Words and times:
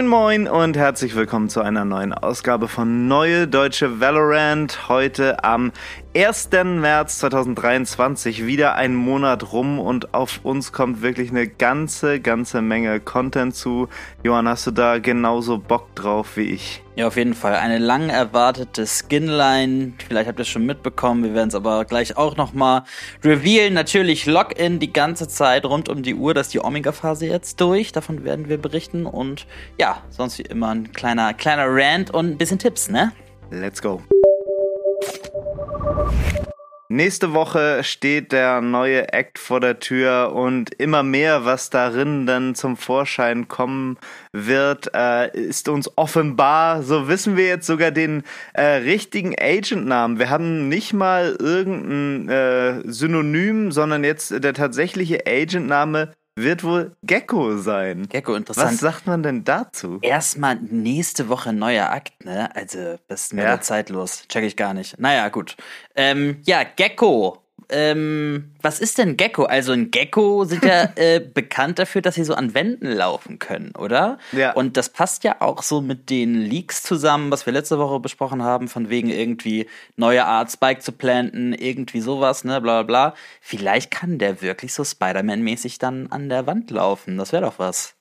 Moin 0.00 0.08
Moin 0.08 0.48
und 0.48 0.78
herzlich 0.78 1.14
willkommen 1.14 1.50
zu 1.50 1.60
einer 1.60 1.84
neuen 1.84 2.14
Ausgabe 2.14 2.68
von 2.68 3.06
Neue 3.06 3.46
Deutsche 3.46 4.00
Valorant. 4.00 4.88
Heute 4.88 5.44
am 5.44 5.72
1. 6.16 6.48
März 6.52 7.18
2023 7.18 8.46
wieder 8.46 8.76
ein 8.76 8.94
Monat 8.94 9.52
rum 9.52 9.78
und 9.78 10.14
auf 10.14 10.40
uns 10.42 10.72
kommt 10.72 11.02
wirklich 11.02 11.28
eine 11.28 11.46
ganze, 11.46 12.18
ganze 12.18 12.62
Menge 12.62 12.98
Content 13.00 13.54
zu. 13.54 13.90
Johann, 14.22 14.48
hast 14.48 14.66
du 14.66 14.70
da 14.70 14.98
genauso 14.98 15.58
Bock 15.58 15.94
drauf 15.94 16.38
wie 16.38 16.52
ich? 16.52 16.82
Ja, 17.00 17.06
auf 17.06 17.16
jeden 17.16 17.32
Fall. 17.32 17.54
Eine 17.54 17.78
lang 17.78 18.10
erwartete 18.10 18.86
Skinline. 18.86 19.94
Vielleicht 20.06 20.28
habt 20.28 20.38
ihr 20.38 20.42
es 20.42 20.48
schon 20.48 20.66
mitbekommen. 20.66 21.24
Wir 21.24 21.32
werden 21.32 21.48
es 21.48 21.54
aber 21.54 21.86
gleich 21.86 22.18
auch 22.18 22.36
nochmal 22.36 22.82
revealen. 23.24 23.72
Natürlich 23.72 24.26
Login 24.26 24.80
die 24.80 24.92
ganze 24.92 25.26
Zeit 25.26 25.64
rund 25.64 25.88
um 25.88 26.02
die 26.02 26.14
Uhr. 26.14 26.34
Das 26.34 26.48
ist 26.48 26.52
die 26.52 26.62
Omega-Phase 26.62 27.24
jetzt 27.26 27.58
durch. 27.58 27.92
Davon 27.92 28.22
werden 28.22 28.50
wir 28.50 28.58
berichten. 28.58 29.06
Und 29.06 29.46
ja, 29.78 30.02
sonst 30.10 30.36
wie 30.36 30.42
immer 30.42 30.74
ein 30.74 30.92
kleiner, 30.92 31.32
kleiner 31.32 31.64
Rant 31.68 32.10
und 32.10 32.32
ein 32.32 32.36
bisschen 32.36 32.58
Tipps, 32.58 32.90
ne? 32.90 33.12
Let's 33.50 33.80
go. 33.80 34.02
Nächste 36.92 37.32
Woche 37.34 37.84
steht 37.84 38.32
der 38.32 38.60
neue 38.60 39.12
Act 39.12 39.38
vor 39.38 39.60
der 39.60 39.78
Tür 39.78 40.32
und 40.34 40.74
immer 40.74 41.04
mehr, 41.04 41.44
was 41.44 41.70
darin 41.70 42.26
dann 42.26 42.56
zum 42.56 42.76
Vorschein 42.76 43.46
kommen 43.46 43.96
wird, 44.32 44.92
äh, 44.92 45.30
ist 45.32 45.68
uns 45.68 45.88
offenbar. 45.96 46.82
So 46.82 47.06
wissen 47.06 47.36
wir 47.36 47.46
jetzt 47.46 47.68
sogar 47.68 47.92
den 47.92 48.24
äh, 48.54 48.64
richtigen 48.64 49.36
Agent-Namen. 49.40 50.18
Wir 50.18 50.30
haben 50.30 50.68
nicht 50.68 50.92
mal 50.92 51.36
irgendein 51.38 52.28
äh, 52.28 52.82
Synonym, 52.90 53.70
sondern 53.70 54.02
jetzt 54.02 54.42
der 54.42 54.52
tatsächliche 54.52 55.28
Agent-Name 55.28 56.12
wird 56.42 56.64
wohl 56.64 56.96
Gecko 57.02 57.56
sein. 57.58 58.08
Gecko, 58.08 58.34
interessant. 58.34 58.72
Was 58.72 58.80
sagt 58.80 59.06
man 59.06 59.22
denn 59.22 59.44
dazu? 59.44 59.98
Erstmal 60.02 60.56
nächste 60.56 61.28
Woche 61.28 61.52
neuer 61.52 61.90
Akt, 61.90 62.24
ne? 62.24 62.54
Also, 62.54 62.98
das 63.08 63.22
ist 63.22 63.34
mir 63.34 63.44
ja. 63.44 63.60
zeitlos. 63.60 64.24
Check 64.28 64.44
ich 64.44 64.56
gar 64.56 64.74
nicht. 64.74 64.98
Naja, 64.98 65.28
gut. 65.28 65.56
Ähm, 65.94 66.40
ja, 66.44 66.62
Gecko 66.64 67.42
ähm, 67.70 68.52
was 68.62 68.80
ist 68.80 68.98
denn 68.98 69.16
Gecko? 69.16 69.44
Also 69.44 69.72
ein 69.72 69.90
Gecko 69.90 70.44
sind 70.44 70.64
ja 70.64 70.90
äh, 70.96 71.20
bekannt 71.20 71.78
dafür, 71.78 72.02
dass 72.02 72.16
sie 72.16 72.24
so 72.24 72.34
an 72.34 72.54
Wänden 72.54 72.90
laufen 72.90 73.38
können, 73.38 73.72
oder? 73.76 74.18
Ja. 74.32 74.52
Und 74.52 74.76
das 74.76 74.88
passt 74.88 75.24
ja 75.24 75.36
auch 75.40 75.62
so 75.62 75.80
mit 75.80 76.10
den 76.10 76.34
Leaks 76.34 76.82
zusammen, 76.82 77.30
was 77.30 77.46
wir 77.46 77.52
letzte 77.52 77.78
Woche 77.78 78.00
besprochen 78.00 78.42
haben, 78.42 78.68
von 78.68 78.90
wegen 78.90 79.10
irgendwie 79.10 79.66
neue 79.96 80.24
Art 80.24 80.50
Spike 80.50 80.80
zu 80.80 80.92
planten, 80.92 81.52
irgendwie 81.52 82.00
sowas, 82.00 82.44
ne, 82.44 82.60
bla 82.60 82.82
bla 82.82 83.10
bla. 83.10 83.14
Vielleicht 83.40 83.90
kann 83.90 84.18
der 84.18 84.42
wirklich 84.42 84.74
so 84.74 84.84
Spider-Man-mäßig 84.84 85.78
dann 85.78 86.08
an 86.10 86.28
der 86.28 86.46
Wand 86.46 86.70
laufen. 86.70 87.16
Das 87.16 87.32
wäre 87.32 87.42
doch 87.42 87.58
was. 87.58 87.94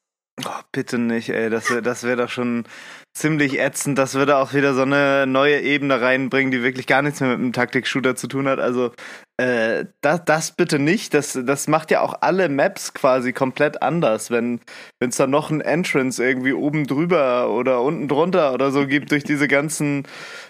Oh, 0.45 0.62
bitte 0.72 0.97
nicht, 0.97 1.30
ey. 1.30 1.50
Das 1.50 1.70
wäre 1.70 1.81
das 1.81 2.03
wär 2.03 2.16
doch 2.16 2.30
schon 2.30 2.66
ziemlich 3.14 3.59
ätzend. 3.59 3.97
Das 3.97 4.16
würde 4.16 4.38
auch 4.38 4.53
wieder 4.53 4.73
so 4.73 4.84
eine 4.84 5.28
neue 5.28 5.59
Ebene 5.59 6.00
reinbringen, 6.00 6.52
die 6.52 6.64
wirklich 6.64 6.88
gar 6.88 7.02
nichts 7.02 7.20
mehr 7.20 7.30
mit 7.30 7.40
einem 7.40 7.53
Taktik-Shooter 7.53 8.16
zu 8.16 8.28
tun 8.28 8.47
hat. 8.47 8.59
Also 8.59 8.92
äh, 9.39 9.85
das, 10.01 10.25
das 10.25 10.51
bitte 10.51 10.79
nicht. 10.79 11.13
Das, 11.13 11.39
das 11.45 11.69
macht 11.69 11.91
ja 11.91 12.01
auch 12.01 12.15
alle 12.19 12.49
Maps 12.49 12.93
quasi 12.93 13.31
komplett 13.31 13.81
anders, 13.81 14.31
wenn 14.31 14.59
es 14.99 15.15
da 15.15 15.27
noch 15.27 15.49
ein 15.49 15.61
Entrance 15.61 16.21
irgendwie 16.21 16.51
oben 16.51 16.85
drüber 16.85 17.49
oder 17.49 17.81
unten 17.81 18.09
drunter 18.09 18.53
oder 18.53 18.71
so 18.71 18.85
gibt 18.85 19.11
durch 19.11 19.23
diese 19.23 19.47
ganzen 19.47 20.03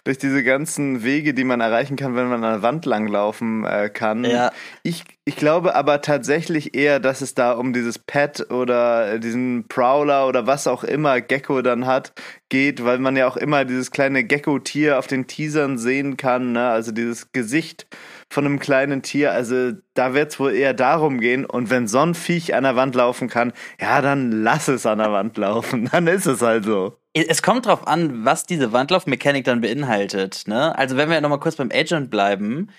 durch 0.06 0.18
diese 0.18 0.44
ganzen 0.44 1.04
Wege, 1.04 1.36
die 1.36 1.44
man 1.44 1.62
erreichen 1.62 1.96
kann, 1.98 2.16
wenn 2.16 2.30
man 2.30 2.44
an 2.44 2.54
der 2.54 2.62
Wand 2.64 2.86
langlaufen 2.88 3.64
äh, 3.64 3.90
kann. 3.90 4.24
Ja. 4.24 4.52
Ich, 4.82 5.04
ich 5.26 5.36
glaube 5.36 5.76
aber 5.76 6.02
tatsächlich 6.02 6.74
eher, 6.74 7.00
dass 7.00 7.22
es 7.22 7.36
da 7.36 7.52
um 7.52 7.74
dieses 7.74 8.00
Pet 8.00 8.50
oder 8.50 9.20
diesen 9.20 9.68
Prowler 9.68 10.28
oder 10.28 10.48
was 10.48 10.66
auch 10.66 10.84
immer 10.84 11.22
Gecko 11.22 11.62
dann 11.62 11.86
hat, 11.86 12.14
geht, 12.50 12.84
weil 12.84 12.98
man 12.98 13.16
ja 13.16 13.28
auch 13.28 13.38
immer 13.38 13.66
dieses 13.66 13.92
kleine 13.92 14.24
Gecko-Tier 14.24 14.98
auf 14.98 15.06
den 15.06 15.28
Teasern 15.28 15.78
sehen 15.78 16.18
kann, 16.18 16.54
ne? 16.54 16.70
also 16.70 16.92
dieses 16.92 17.32
Gesicht 17.32 17.86
von 18.30 18.46
einem 18.46 18.60
kleinen 18.60 19.02
Tier. 19.02 19.32
Also 19.32 19.74
da 19.94 20.14
wird 20.14 20.32
es 20.32 20.40
wohl 20.40 20.54
eher 20.54 20.74
darum 20.74 21.20
gehen. 21.20 21.46
Und 21.46 21.70
wenn 21.70 21.88
so 21.88 22.00
ein 22.00 22.14
Viech 22.14 22.54
an 22.54 22.64
der 22.64 22.76
Wand 22.76 22.96
laufen 22.96 23.28
kann, 23.28 23.54
ja, 23.80 24.02
dann 24.02 24.32
lass 24.32 24.68
es 24.68 24.86
an 24.86 25.00
der 25.00 25.12
Wand 25.12 25.38
laufen. 25.38 25.90
Dann 25.92 26.08
ist 26.08 26.26
es 26.26 26.42
halt 26.42 26.66
so. 26.66 26.98
Es 27.14 27.42
kommt 27.42 27.66
drauf 27.66 27.88
an, 27.88 28.24
was 28.24 28.46
diese 28.46 28.72
Wandlaufmechanik 28.72 29.44
dann 29.44 29.62
beinhaltet. 29.62 30.44
Ne? 30.46 30.78
Also 30.78 30.96
wenn 30.96 31.10
wir 31.10 31.20
nochmal 31.22 31.40
kurz 31.40 31.56
beim 31.56 31.72
Agent 31.74 32.12
bleiben, 32.12 32.70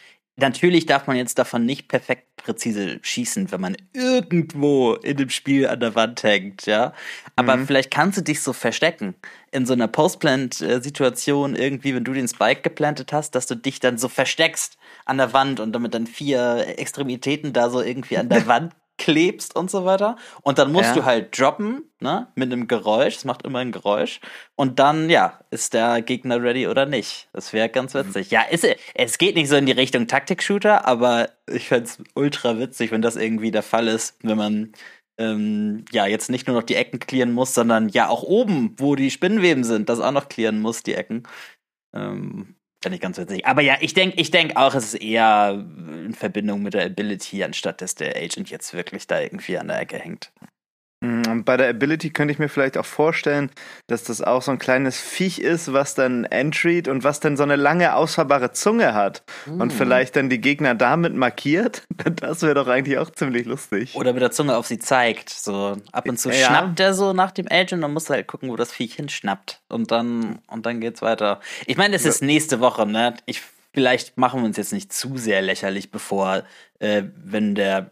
natürlich 0.41 0.87
darf 0.87 1.07
man 1.07 1.17
jetzt 1.17 1.39
davon 1.39 1.65
nicht 1.65 1.89
perfekt 1.89 2.37
präzise 2.37 2.99
schießen, 3.03 3.53
wenn 3.53 3.61
man 3.61 3.77
irgendwo 3.93 4.95
in 4.95 5.17
dem 5.17 5.31
Spiel 5.31 5.67
an 5.67 5.81
der 5.81 5.95
Wand 5.95 6.23
hängt, 6.23 6.67
ja. 6.67 6.93
Aber 7.37 7.57
mhm. 7.57 7.67
vielleicht 7.67 7.91
kannst 7.91 8.19
du 8.19 8.23
dich 8.23 8.41
so 8.41 8.53
verstecken 8.53 9.15
in 9.53 9.67
so 9.67 9.73
einer 9.73 9.89
Postplant-Situation 9.89 11.55
irgendwie, 11.55 11.95
wenn 11.95 12.05
du 12.05 12.13
den 12.13 12.29
Spike 12.29 12.63
geplantet 12.63 13.13
hast, 13.13 13.35
dass 13.35 13.47
du 13.47 13.55
dich 13.55 13.81
dann 13.81 13.99
so 13.99 14.09
versteckst 14.09 14.79
an 15.05 15.19
der 15.19 15.33
Wand 15.33 15.61
und 15.61 15.73
damit 15.73 15.95
dann 15.95 16.07
vier 16.07 16.79
Extremitäten 16.79 17.53
da 17.53 17.71
so 17.71 17.81
irgendwie 17.81 18.19
an 18.19 18.29
der 18.29 18.47
Wand 18.49 18.73
klebst 19.01 19.57
und 19.57 19.71
so 19.71 19.87
weiter. 19.87 20.17
Und 20.43 20.59
dann 20.59 20.71
musst 20.71 20.91
ja. 20.91 20.95
du 20.95 21.05
halt 21.07 21.39
droppen, 21.39 21.91
ne, 22.01 22.29
mit 22.35 22.53
einem 22.53 22.69
Geräusch. 22.69 23.17
Es 23.17 23.25
macht 23.25 23.47
immer 23.47 23.61
ein 23.61 23.73
Geräusch. 23.73 24.21
Und 24.57 24.79
dann, 24.79 25.09
ja, 25.09 25.41
ist 25.51 25.73
der 25.73 26.03
Gegner 26.03 26.43
ready 26.43 26.69
oder 26.69 26.85
nicht. 26.85 27.29
Das 27.33 27.55
wäre 27.55 27.71
ganz 27.71 27.95
witzig. 27.95 28.31
Ja, 28.31 28.43
ist, 28.43 28.67
es 28.95 29.17
geht 29.17 29.37
nicht 29.37 29.49
so 29.49 29.57
in 29.57 29.65
die 29.65 29.73
Richtung 29.73 30.07
Taktik-Shooter, 30.07 30.87
aber 30.87 31.31
ich 31.51 31.69
fände 31.69 31.85
es 31.85 31.99
ultra 32.15 32.59
witzig, 32.59 32.93
wenn 32.93 33.01
das 33.01 33.17
irgendwie 33.17 33.51
der 33.51 33.63
Fall 33.63 33.89
ist, 33.89 34.19
wenn 34.23 34.37
man 34.37 34.73
ähm, 35.19 35.87
ja 35.91 36.05
jetzt 36.05 36.29
nicht 36.29 36.47
nur 36.47 36.57
noch 36.57 36.63
die 36.63 36.77
Ecken 36.77 37.01
clearen 37.01 37.33
muss, 37.33 37.55
sondern 37.55 37.89
ja 37.89 38.09
auch 38.09 38.23
oben, 38.23 38.75
wo 38.77 38.97
die 38.97 39.11
Spinnweben 39.11 39.65
sind, 39.65 39.89
das 39.89 40.01
auch 40.01 40.13
noch 40.13 40.29
clearen 40.29 40.61
muss, 40.61 40.83
die 40.83 40.95
Ecken. 40.95 41.23
Ähm, 41.95 42.55
Fände 42.83 42.97
ich 42.97 43.03
ganz 43.03 43.19
witzig. 43.19 43.47
Aber 43.47 43.61
ja, 43.61 43.77
ich 43.81 43.93
denke 43.93 44.19
ich 44.21 44.31
denk 44.31 44.57
auch, 44.57 44.75
es 44.75 44.95
ist 44.95 45.03
eher 45.03 45.53
in 45.53 46.15
Verbindung 46.15 46.63
mit 46.63 46.73
der 46.75 46.87
Ability, 46.87 47.45
anstatt 47.45 47.83
dass 47.83 47.95
der 47.95 48.17
Agent 48.17 48.49
jetzt 48.51 48.73
wirklich 48.73 49.07
da 49.07 49.21
irgendwie 49.21 49.59
an 49.59 49.69
der 49.69 49.81
Ecke 49.81 49.99
hängt. 49.99 50.33
Mm, 51.03 51.45
bei 51.45 51.57
der 51.57 51.71
Ability 51.71 52.11
könnte 52.11 52.33
ich 52.33 52.39
mir 52.39 52.51
vielleicht 52.51 52.77
auch 52.77 52.85
vorstellen, 52.85 53.51
dass 53.87 54.05
das 54.05 54.21
auch 54.21 54.43
so 54.43 54.51
ein 54.51 54.59
kleines 54.59 55.01
Viech 55.01 55.39
ist, 55.39 55.73
was 55.73 55.95
dann 55.95 56.25
entryt 56.25 56.89
und 56.89 57.05
was 57.05 57.21
dann 57.21 57.39
so 57.39 57.43
eine 57.43 57.57
lange 57.57 57.95
ausfahrbare 57.95 58.53
Zunge 58.53 58.93
hat 58.93 59.23
mm. 59.47 59.63
und 59.63 59.73
vielleicht 59.73 60.17
dann 60.17 60.29
die 60.29 60.41
Gegner 60.41 60.75
damit 60.75 61.15
markiert. 61.15 61.83
Das 62.21 62.43
wäre 62.43 62.55
doch 62.55 62.67
eigentlich 62.67 62.99
auch 62.99 63.11
ziemlich 63.11 63.47
lustig. 63.47 63.95
Oder 63.95 64.13
mit 64.13 64.23
der 64.23 64.31
Zunge 64.31 64.57
auf 64.57 64.67
sie 64.67 64.79
zeigt. 64.79 65.31
So 65.31 65.77
ab 65.93 66.09
und 66.09 66.19
zu 66.19 66.31
ja. 66.31 66.47
schnappt 66.47 66.81
er 66.81 66.93
so 66.93 67.13
nach 67.13 67.31
dem 67.31 67.47
Agent 67.49 67.85
und 67.85 67.93
muss 67.93 68.11
halt 68.11 68.27
gucken, 68.27 68.51
wo 68.51 68.57
das 68.57 68.73
Viech 68.73 68.95
hinschnappt. 68.95 69.61
Und 69.69 69.91
dann, 69.91 70.41
und 70.49 70.67
dann 70.67 70.81
geht's 70.81 71.03
weiter. 71.03 71.41
Ich 71.67 71.77
meine, 71.77 71.95
es 71.97 72.05
ist 72.05 72.23
nächste 72.23 72.61
Woche, 72.61 72.87
ne? 72.87 73.15
Ich, 73.27 73.43
vielleicht 73.73 74.19
machen 74.19 74.41
wir 74.41 74.47
uns 74.47 74.57
jetzt 74.57 74.73
nicht 74.73 74.93
zu 74.93 75.19
sehr 75.19 75.41
lächerlich, 75.43 75.91
bevor, 75.91 76.43
äh, 76.79 77.05
wenn 77.17 77.55
der 77.55 77.91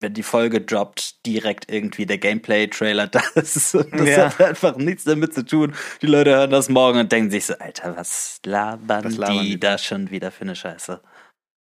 wenn 0.00 0.14
die 0.14 0.22
Folge 0.22 0.60
droppt, 0.60 1.26
direkt 1.26 1.70
irgendwie 1.70 2.06
der 2.06 2.18
Gameplay-Trailer 2.18 3.06
da 3.08 3.20
ist. 3.34 3.74
Das 3.74 4.08
ja. 4.08 4.26
hat 4.26 4.40
einfach 4.40 4.76
nichts 4.76 5.04
damit 5.04 5.34
zu 5.34 5.44
tun. 5.44 5.74
Die 6.02 6.06
Leute 6.06 6.30
hören 6.30 6.50
das 6.50 6.68
morgen 6.68 7.00
und 7.00 7.12
denken 7.12 7.30
sich 7.30 7.46
so, 7.46 7.54
Alter, 7.58 7.96
was 7.96 8.40
labern, 8.44 9.04
was 9.04 9.16
labern 9.16 9.38
die, 9.40 9.50
die 9.50 9.60
da 9.60 9.78
schon 9.78 10.10
wieder 10.10 10.30
für 10.30 10.42
eine 10.42 10.56
Scheiße? 10.56 11.00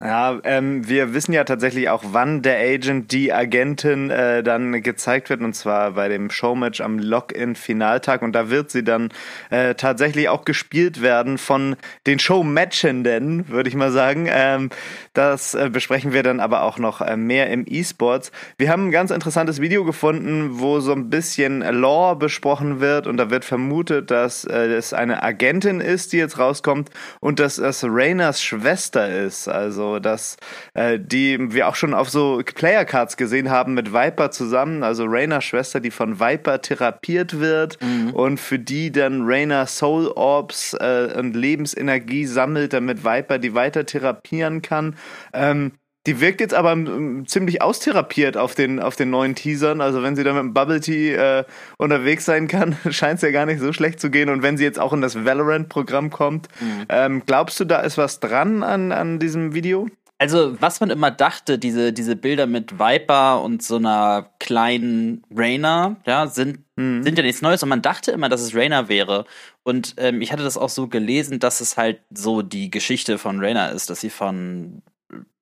Ja, 0.04 0.40
ähm, 0.46 0.88
wir 0.90 1.14
wissen 1.14 1.32
ja 1.32 1.44
tatsächlich 1.44 1.88
auch, 1.90 2.02
wann 2.08 2.42
der 2.42 2.58
Agent, 2.58 3.12
die 3.12 3.32
Agentin 3.32 4.10
äh, 4.10 4.42
dann 4.42 4.82
gezeigt 4.82 5.30
wird, 5.30 5.42
und 5.42 5.54
zwar 5.54 5.92
bei 5.92 6.10
dem 6.10 6.32
Showmatch 6.32 6.82
am 6.82 6.98
Login-Finaltag. 6.98 8.24
Und 8.24 8.34
da 8.34 8.50
wird 8.50 8.72
sie 8.72 8.84
dann 8.84 9.10
äh, 9.52 9.76
tatsächlich 9.76 10.28
auch 10.28 10.44
gespielt 10.44 11.04
werden 11.04 11.38
von 11.38 11.76
den 12.08 12.18
Showmatchenden, 12.18 13.50
würde 13.50 13.70
ich 13.70 13.76
mal 13.76 13.92
sagen. 13.92 14.28
Ähm, 14.28 14.72
das 15.14 15.54
äh, 15.54 15.70
besprechen 15.72 16.14
wir 16.14 16.24
dann 16.24 16.40
aber 16.40 16.64
auch 16.64 16.80
noch 16.80 17.02
äh, 17.02 17.16
mehr 17.16 17.52
im 17.52 17.66
E-Sports. 17.68 18.32
Wir 18.58 18.72
haben 18.72 18.88
ein 18.88 18.92
ganz 18.92 19.12
interessantes 19.12 19.62
Video 19.62 19.86
gefunden, 19.86 20.60
wo 20.60 20.80
so 20.80 20.94
ein 20.94 21.12
bisschen 21.12 21.60
Lore 21.60 22.16
besprochen 22.16 22.80
wird. 22.80 23.06
Und 23.06 23.18
da 23.18 23.30
wird 23.30 23.46
vermutet, 23.46 24.10
dass 24.10 24.46
äh, 24.46 24.66
es 24.66 24.94
eine 24.94 25.22
Agentin 25.22 25.80
ist, 25.80 26.12
die 26.12 26.18
jetzt 26.18 26.40
rauskommt 26.40 26.90
und 27.20 27.40
dass 27.40 27.60
es 27.60 27.84
Rainas 27.88 28.42
Schwester 28.42 29.08
ist. 29.08 29.48
Also 29.48 29.91
dass 30.00 30.38
äh, 30.74 31.00
die 31.00 31.54
wir 31.54 31.68
auch 31.68 31.76
schon 31.76 31.94
auf 31.94 32.10
so 32.10 32.42
Player 32.56 32.86
Cards 32.86 33.18
gesehen 33.18 33.50
haben 33.50 33.74
mit 33.74 33.94
Viper 33.94 34.32
zusammen, 34.32 34.84
also 34.84 35.06
Rayners 35.06 35.44
Schwester, 35.44 35.80
die 35.80 35.92
von 35.92 36.20
Viper 36.20 36.62
therapiert 36.62 37.40
wird 37.40 37.78
mhm. 37.82 38.12
und 38.12 38.40
für 38.40 38.60
die 38.60 38.92
dann 38.92 39.24
Rayner 39.26 39.68
Soul 39.68 40.08
Orbs 40.16 40.74
äh, 40.74 41.14
und 41.18 41.36
Lebensenergie 41.36 42.26
sammelt, 42.26 42.74
damit 42.74 43.04
Viper 43.04 43.40
die 43.40 43.54
weiter 43.54 43.86
therapieren 43.86 44.62
kann. 44.62 44.96
Ähm, 45.34 45.74
die 46.08 46.20
wirkt 46.20 46.42
jetzt 46.42 46.54
aber 46.54 46.74
um, 46.74 47.28
ziemlich 47.28 47.62
austherapiert 47.62 48.36
auf 48.36 48.56
den, 48.56 48.80
auf 48.80 48.96
den 48.96 49.10
neuen 49.10 49.36
Teasern. 49.36 49.82
Also 49.82 50.02
wenn 50.02 50.16
sie 50.16 50.24
da 50.24 50.34
mit 50.34 50.42
dem 50.42 50.54
Bubble 50.54 50.80
Tea 50.80 51.14
äh, 51.14 51.44
unterwegs 51.78 52.26
sein 52.26 52.48
kann, 52.48 52.76
scheint 52.90 53.18
es 53.18 53.22
ja 53.22 53.32
gar 53.32 53.46
nicht 53.46 53.60
so 53.60 53.72
schlecht 53.72 54.00
zu 54.00 54.10
gehen. 54.10 54.30
Und 54.30 54.42
wenn 54.42 54.58
sie 54.58 54.64
jetzt 54.64 54.80
auch 54.80 54.94
in 54.94 55.02
das 55.02 55.26
Valorant-Programm 55.26 56.10
kommt, 56.10 56.48
mhm. 56.60 56.86
ähm, 56.90 57.24
glaubst 57.26 57.60
du, 57.60 57.66
da 57.66 57.82
ist 57.82 57.98
was 57.98 58.20
dran 58.20 58.64
an, 58.64 58.92
an 58.92 59.20
diesem 59.20 59.54
Video? 59.54 59.88
Also, 60.18 60.62
was 60.62 60.80
man 60.80 60.92
immer 60.92 61.10
dachte, 61.10 61.58
diese, 61.58 61.94
diese 61.94 62.16
Bilder 62.16 62.46
mit 62.46 62.78
Viper 62.78 63.42
und 63.42 63.64
so 63.64 63.78
einer 63.78 64.30
kleinen 64.40 65.24
Rainer, 65.36 65.96
ja, 66.06 66.28
sind, 66.28 66.60
mhm. 66.76 67.02
sind 67.02 67.18
ja 67.18 67.24
nichts 67.24 67.42
Neues. 67.42 67.64
Und 67.64 67.70
man 67.70 67.82
dachte 67.82 68.12
immer, 68.12 68.30
dass 68.30 68.42
es 68.42 68.54
Rainer 68.54 68.88
wäre. 68.88 69.26
Und 69.64 69.96
ähm, 69.98 70.22
ich 70.22 70.32
hatte 70.32 70.44
das 70.44 70.58
auch 70.58 70.70
so 70.70 70.88
gelesen, 70.88 71.40
dass 71.40 71.60
es 71.60 71.76
halt 71.76 72.02
so 72.12 72.44
die 72.44 72.70
Geschichte 72.70 73.18
von 73.18 73.40
Rainer 73.40 73.72
ist, 73.72 73.90
dass 73.90 74.02
sie 74.02 74.12
von 74.12 74.84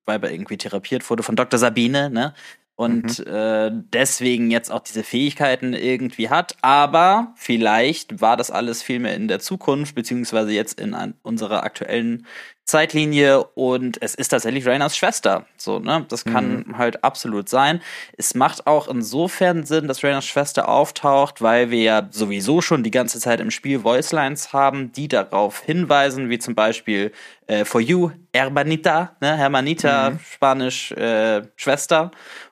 Viper 0.07 0.31
irgendwie 0.31 0.57
therapiert 0.57 1.10
wurde, 1.10 1.24
von 1.24 1.36
Dr. 1.36 1.60
Sabine, 1.60 2.10
ne? 2.10 2.34
Und 2.79 3.19
mhm. 3.19 3.35
äh, 3.35 3.71
deswegen 3.91 4.51
jetzt 4.51 4.71
auch 4.71 4.79
diese 4.79 5.03
Fähigkeiten 5.03 5.73
irgendwie 5.73 6.29
hat. 6.29 6.55
Aber 6.61 7.33
vielleicht 7.35 8.21
war 8.21 8.37
das 8.37 8.51
alles 8.51 8.81
viel 8.81 8.99
mehr 8.99 9.15
in 9.15 9.27
der 9.27 9.41
Zukunft, 9.41 9.95
beziehungsweise 9.95 10.53
jetzt 10.53 10.79
in 10.79 10.95
unserer 11.21 11.63
aktuellen 11.63 12.25
Zeitlinie 12.63 13.43
und 13.55 14.01
es 14.01 14.13
ist 14.13 14.29
tatsächlich 14.29 14.65
Rainers 14.65 14.95
Schwester. 14.95 15.45
So, 15.57 15.79
ne? 15.79 16.05
Das 16.07 16.23
kann 16.23 16.65
mhm. 16.67 16.77
halt 16.77 17.03
absolut 17.03 17.49
sein. 17.49 17.81
Es 18.15 18.35
macht 18.35 18.67
auch 18.67 18.87
insofern 18.87 19.65
Sinn, 19.65 19.87
dass 19.87 20.03
Rainers 20.03 20.25
Schwester 20.25 20.69
auftaucht, 20.69 21.41
weil 21.41 21.71
wir 21.71 21.81
ja 21.81 22.07
sowieso 22.11 22.61
schon 22.61 22.83
die 22.83 22.91
ganze 22.91 23.19
Zeit 23.19 23.41
im 23.41 23.49
Spiel 23.49 23.83
Voicelines 23.83 24.53
haben, 24.53 24.91
die 24.91 25.07
darauf 25.07 25.61
hinweisen, 25.61 26.29
wie 26.29 26.37
zum 26.37 26.53
Beispiel 26.53 27.11
äh, 27.47 27.65
For 27.65 27.81
You, 27.81 28.11
Hermanita, 28.33 29.15
ne? 29.19 29.35
Hermanita, 29.35 30.11
mhm. 30.11 30.19
Spanisch 30.19 30.91
äh, 30.91 31.41
Schwester. 31.55 32.11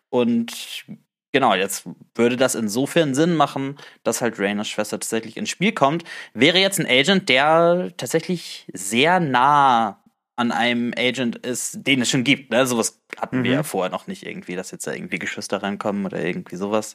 Und 0.10 0.86
genau, 1.32 1.54
jetzt 1.54 1.88
würde 2.16 2.38
das 2.38 2.56
insofern 2.56 3.14
Sinn 3.14 3.36
machen, 3.36 3.78
dass 4.04 4.22
halt 4.22 4.40
Rainers 4.40 4.68
Schwester 4.68 5.00
tatsächlich 5.00 5.38
ins 5.38 5.50
Spiel 5.50 5.72
kommt. 5.72 6.04
Wäre 6.34 6.60
jetzt 6.60 6.80
ein 6.80 6.88
Agent, 6.88 7.30
der 7.30 7.92
tatsächlich 7.98 8.68
sehr 8.74 9.20
nah 9.20 10.04
an 10.36 10.52
einem 10.52 10.94
Agent 10.96 11.36
ist, 11.38 11.86
den 11.88 12.02
es 12.02 12.10
schon 12.10 12.24
gibt. 12.24 12.52
Ne? 12.52 12.66
Sowas 12.68 13.02
hatten 13.20 13.40
mhm. 13.40 13.44
wir 13.44 13.52
ja 13.52 13.64
vorher 13.64 13.92
noch 13.92 14.08
nicht 14.08 14.26
irgendwie, 14.26 14.56
dass 14.56 14.72
jetzt 14.72 14.86
da 14.86 14.94
irgendwie 14.94 15.20
Geschwister 15.20 15.62
reinkommen 15.64 16.06
oder 16.06 16.24
irgendwie 16.24 16.56
sowas. 16.56 16.94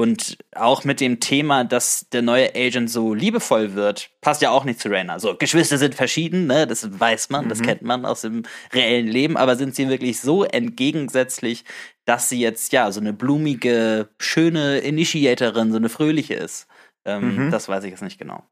Und 0.00 0.38
auch 0.56 0.84
mit 0.84 0.98
dem 1.00 1.20
Thema, 1.20 1.62
dass 1.62 2.06
der 2.10 2.22
neue 2.22 2.54
Agent 2.54 2.88
so 2.88 3.12
liebevoll 3.12 3.74
wird, 3.74 4.08
passt 4.22 4.40
ja 4.40 4.50
auch 4.50 4.64
nicht 4.64 4.80
zu 4.80 4.88
Rainer. 4.88 5.20
So, 5.20 5.36
Geschwister 5.36 5.76
sind 5.76 5.94
verschieden, 5.94 6.46
ne? 6.46 6.66
das 6.66 6.98
weiß 6.98 7.28
man, 7.28 7.44
mhm. 7.44 7.48
das 7.50 7.60
kennt 7.60 7.82
man 7.82 8.06
aus 8.06 8.22
dem 8.22 8.44
reellen 8.72 9.08
Leben, 9.08 9.36
aber 9.36 9.56
sind 9.56 9.74
sie 9.74 9.90
wirklich 9.90 10.18
so 10.18 10.44
entgegensätzlich, 10.44 11.64
dass 12.10 12.28
sie 12.28 12.40
jetzt 12.40 12.72
ja 12.72 12.90
so 12.90 12.98
eine 12.98 13.12
blumige, 13.12 14.08
schöne 14.18 14.78
Initiatorin, 14.78 15.70
so 15.70 15.76
eine 15.76 15.88
fröhliche 15.88 16.34
ist? 16.34 16.66
Ähm, 17.04 17.46
mhm. 17.46 17.50
Das 17.52 17.68
weiß 17.68 17.84
ich 17.84 17.90
jetzt 17.92 18.02
nicht 18.02 18.18
genau. 18.18 18.42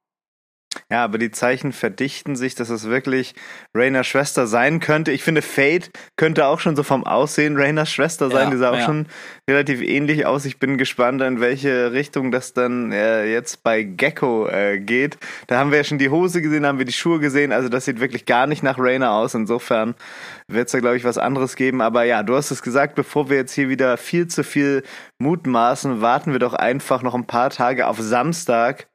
Ja, 0.91 1.05
aber 1.05 1.19
die 1.19 1.31
Zeichen 1.31 1.73
verdichten 1.73 2.37
sich, 2.37 2.55
dass 2.55 2.71
es 2.71 2.89
wirklich 2.89 3.35
Rainers 3.75 4.07
Schwester 4.07 4.47
sein 4.47 4.81
könnte. 4.81 5.13
Ich 5.13 5.23
finde, 5.23 5.43
Fate 5.43 5.91
könnte 6.17 6.47
auch 6.47 6.61
schon 6.61 6.77
so 6.77 6.83
vom 6.83 7.05
Aussehen 7.05 7.57
Rainers 7.57 7.91
Schwester 7.91 8.31
sein. 8.31 8.47
Ja, 8.47 8.51
die 8.51 8.57
sah 8.57 8.71
auch 8.71 8.79
ja. 8.79 8.85
schon 8.85 9.07
relativ 9.49 9.83
ähnlich 9.83 10.27
aus. 10.27 10.45
Ich 10.45 10.59
bin 10.59 10.79
gespannt, 10.79 11.23
in 11.23 11.41
welche 11.41 11.93
Richtung 11.93 12.31
das 12.31 12.53
dann 12.53 12.93
äh, 12.93 13.25
jetzt 13.25 13.63
bei 13.63 13.83
Gecko 13.83 14.49
äh, 14.49 14.79
geht. 14.79 15.19
Da 15.47 15.59
haben 15.59 15.71
wir 15.71 15.79
ja 15.79 15.85
schon 15.85 15.99
die 15.99 16.11
Hose 16.11 16.43
gesehen, 16.43 16.67
haben 16.67 16.79
wir 16.79 16.85
die 16.85 16.93
Schuhe 16.93 17.19
gesehen. 17.19 17.53
Also 17.53 17.69
das 17.69 17.85
sieht 17.85 18.01
wirklich 18.01 18.27
gar 18.27 18.47
nicht 18.47 18.63
nach 18.63 18.79
Rainer 18.79 19.13
aus. 19.13 19.35
Insofern 19.35 19.95
wird 20.49 20.67
es 20.67 20.73
da, 20.73 20.81
glaube 20.81 20.97
ich, 20.97 21.05
was 21.05 21.19
anderes 21.19 21.57
geben. 21.57 21.81
Aber 21.81 22.05
ja, 22.05 22.23
du 22.23 22.37
hast 22.37 22.51
es 22.51 22.63
gesagt, 22.63 22.95
bevor 22.95 23.31
wir 23.31 23.37
jetzt 23.37 23.53
hier 23.53 23.69
wieder 23.69 23.97
viel 23.97 24.29
zu 24.29 24.45
viel 24.45 24.83
mutmaßen, 25.19 26.01
warten 26.01 26.33
wir 26.33 26.39
doch 26.39 26.55
einfach 26.55 27.03
noch 27.03 27.15
ein 27.15 27.27
paar 27.27 27.51
Tage 27.51 27.87
auf 27.87 27.99
Samstag 27.99 28.87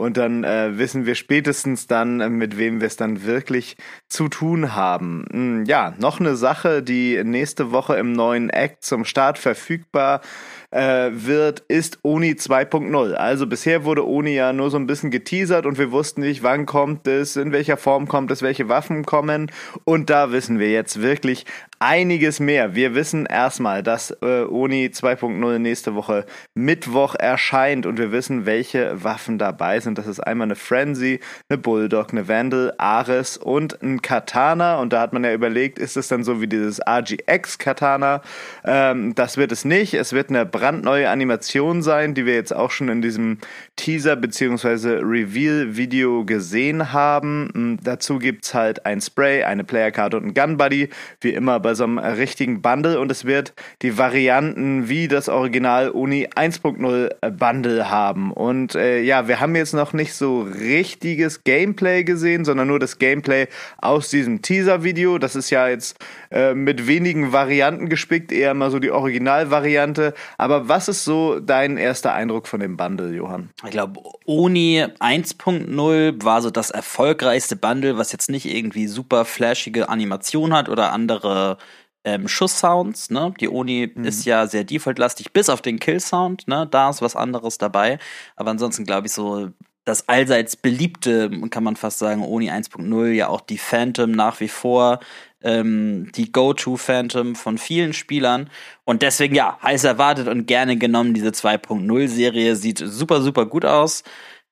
und 0.00 0.16
dann 0.16 0.44
äh, 0.44 0.78
wissen 0.78 1.04
wir 1.04 1.14
spätestens 1.14 1.86
dann, 1.86 2.22
äh, 2.22 2.30
mit 2.30 2.56
wem 2.56 2.80
wir 2.80 2.86
es 2.86 2.96
dann 2.96 3.24
wirklich 3.24 3.76
zu 4.08 4.28
tun 4.28 4.74
haben. 4.74 5.26
Hm, 5.30 5.64
ja, 5.66 5.92
noch 5.98 6.20
eine 6.20 6.36
Sache, 6.36 6.82
die 6.82 7.22
nächste 7.22 7.70
Woche 7.70 7.96
im 7.96 8.12
neuen 8.12 8.48
Act 8.48 8.82
zum 8.82 9.04
Start 9.04 9.36
verfügbar 9.36 10.22
äh, 10.70 11.10
wird, 11.12 11.60
ist 11.68 11.98
Oni 12.02 12.32
2.0. 12.32 13.12
Also 13.12 13.46
bisher 13.46 13.84
wurde 13.84 14.06
Oni 14.06 14.34
ja 14.34 14.54
nur 14.54 14.70
so 14.70 14.78
ein 14.78 14.86
bisschen 14.86 15.10
geteasert 15.10 15.66
und 15.66 15.76
wir 15.76 15.92
wussten 15.92 16.22
nicht, 16.22 16.42
wann 16.42 16.64
kommt 16.64 17.06
es, 17.06 17.36
in 17.36 17.52
welcher 17.52 17.76
Form 17.76 18.08
kommt 18.08 18.30
es, 18.30 18.40
welche 18.40 18.68
Waffen 18.68 19.04
kommen. 19.04 19.50
Und 19.84 20.08
da 20.08 20.32
wissen 20.32 20.58
wir 20.58 20.70
jetzt 20.70 21.02
wirklich 21.02 21.44
einiges 21.80 22.40
mehr. 22.40 22.74
Wir 22.74 22.94
wissen 22.94 23.26
erstmal, 23.26 23.82
dass 23.82 24.10
äh, 24.22 24.44
Oni 24.44 24.86
2.0 24.86 25.58
nächste 25.58 25.94
Woche 25.94 26.26
Mittwoch 26.54 27.14
erscheint 27.14 27.86
und 27.86 27.98
wir 27.98 28.12
wissen, 28.12 28.46
welche 28.46 29.02
Waffen 29.02 29.38
dabei 29.38 29.80
sind. 29.80 29.89
Das 29.94 30.06
ist 30.06 30.20
einmal 30.20 30.46
eine 30.46 30.56
Frenzy, 30.56 31.20
eine 31.48 31.58
Bulldog, 31.58 32.12
eine 32.12 32.28
Vandal, 32.28 32.74
Ares 32.78 33.36
und 33.36 33.82
ein 33.82 34.02
Katana. 34.02 34.78
Und 34.78 34.92
da 34.92 35.00
hat 35.00 35.12
man 35.12 35.24
ja 35.24 35.32
überlegt, 35.32 35.78
ist 35.78 35.96
es 35.96 36.08
dann 36.08 36.24
so 36.24 36.40
wie 36.40 36.46
dieses 36.46 36.80
RGX 36.86 37.58
Katana? 37.58 38.22
Ähm, 38.64 39.14
das 39.14 39.36
wird 39.36 39.52
es 39.52 39.64
nicht. 39.64 39.94
Es 39.94 40.12
wird 40.12 40.30
eine 40.30 40.46
brandneue 40.46 41.08
Animation 41.08 41.82
sein, 41.82 42.14
die 42.14 42.26
wir 42.26 42.34
jetzt 42.34 42.54
auch 42.54 42.70
schon 42.70 42.88
in 42.88 43.02
diesem 43.02 43.38
Teaser 43.76 44.16
bzw. 44.16 45.00
Reveal-Video 45.02 46.24
gesehen 46.24 46.92
haben. 46.92 47.50
Und 47.54 47.78
dazu 47.84 48.18
gibt's 48.18 48.54
halt 48.54 48.86
ein 48.86 49.00
Spray, 49.00 49.44
eine 49.44 49.64
Playercard 49.64 50.14
und 50.14 50.26
ein 50.26 50.34
Gun 50.34 50.56
Buddy, 50.56 50.90
wie 51.20 51.30
immer 51.30 51.60
bei 51.60 51.74
so 51.74 51.84
einem 51.84 51.98
richtigen 51.98 52.62
Bundle. 52.62 53.00
Und 53.00 53.10
es 53.10 53.24
wird 53.24 53.54
die 53.82 53.98
Varianten 53.98 54.88
wie 54.88 55.08
das 55.08 55.28
Original 55.28 55.90
Uni 55.90 56.26
1.0 56.26 57.30
Bundle 57.30 57.90
haben. 57.90 58.32
Und 58.32 58.74
äh, 58.74 59.00
ja, 59.00 59.28
wir 59.28 59.40
haben 59.40 59.56
jetzt 59.56 59.74
noch 59.80 59.94
nicht 59.94 60.12
so 60.12 60.42
richtiges 60.42 61.42
Gameplay 61.42 62.04
gesehen, 62.04 62.44
sondern 62.44 62.68
nur 62.68 62.78
das 62.78 62.98
Gameplay 62.98 63.48
aus 63.78 64.10
diesem 64.10 64.42
Teaser-Video. 64.42 65.18
Das 65.18 65.34
ist 65.34 65.48
ja 65.48 65.68
jetzt 65.68 65.96
äh, 66.30 66.52
mit 66.52 66.86
wenigen 66.86 67.32
Varianten 67.32 67.88
gespickt, 67.88 68.30
eher 68.30 68.52
mal 68.52 68.70
so 68.70 68.78
die 68.78 68.90
Originalvariante. 68.90 70.12
Aber 70.36 70.68
was 70.68 70.88
ist 70.88 71.04
so 71.04 71.40
dein 71.40 71.78
erster 71.78 72.12
Eindruck 72.12 72.46
von 72.46 72.60
dem 72.60 72.76
Bundle, 72.76 73.14
Johann? 73.14 73.48
Ich 73.64 73.70
glaube, 73.70 74.00
Oni 74.26 74.84
1.0 75.00 76.22
war 76.22 76.42
so 76.42 76.50
das 76.50 76.70
erfolgreichste 76.70 77.56
Bundle, 77.56 77.96
was 77.96 78.12
jetzt 78.12 78.28
nicht 78.28 78.44
irgendwie 78.44 78.86
super 78.86 79.24
flashige 79.24 79.88
Animation 79.88 80.52
hat 80.52 80.68
oder 80.68 80.92
andere 80.92 81.56
ähm, 82.04 82.28
Schusssounds, 82.28 83.10
ne? 83.10 83.34
Die 83.40 83.48
Oni 83.48 83.92
mhm. 83.94 84.04
ist 84.04 84.24
ja 84.24 84.46
sehr 84.46 84.64
defaultlastig, 84.64 85.32
bis 85.32 85.48
auf 85.48 85.60
den 85.60 85.78
Kill-Sound, 85.78 86.48
ne? 86.48 86.66
Da 86.70 86.90
ist 86.90 87.02
was 87.02 87.16
anderes 87.16 87.58
dabei. 87.58 87.98
Aber 88.36 88.50
ansonsten 88.50 88.84
glaube 88.84 89.06
ich 89.06 89.12
so, 89.12 89.50
das 89.90 90.08
allseits 90.08 90.56
beliebte, 90.56 91.30
kann 91.50 91.64
man 91.64 91.76
fast 91.76 91.98
sagen, 91.98 92.22
Oni 92.22 92.50
1.0, 92.50 93.08
ja 93.08 93.28
auch 93.28 93.40
die 93.40 93.58
Phantom 93.58 94.12
nach 94.12 94.40
wie 94.40 94.48
vor 94.48 95.00
ähm, 95.42 96.12
die 96.14 96.30
Go-To-Phantom 96.30 97.34
von 97.34 97.58
vielen 97.58 97.92
Spielern. 97.92 98.50
Und 98.84 99.02
deswegen, 99.02 99.34
ja, 99.34 99.58
heiß 99.62 99.84
erwartet 99.84 100.28
und 100.28 100.46
gerne 100.46 100.76
genommen. 100.76 101.14
Diese 101.14 101.30
2.0-Serie 101.30 102.54
sieht 102.56 102.78
super, 102.78 103.20
super 103.20 103.46
gut 103.46 103.64
aus. 103.64 104.04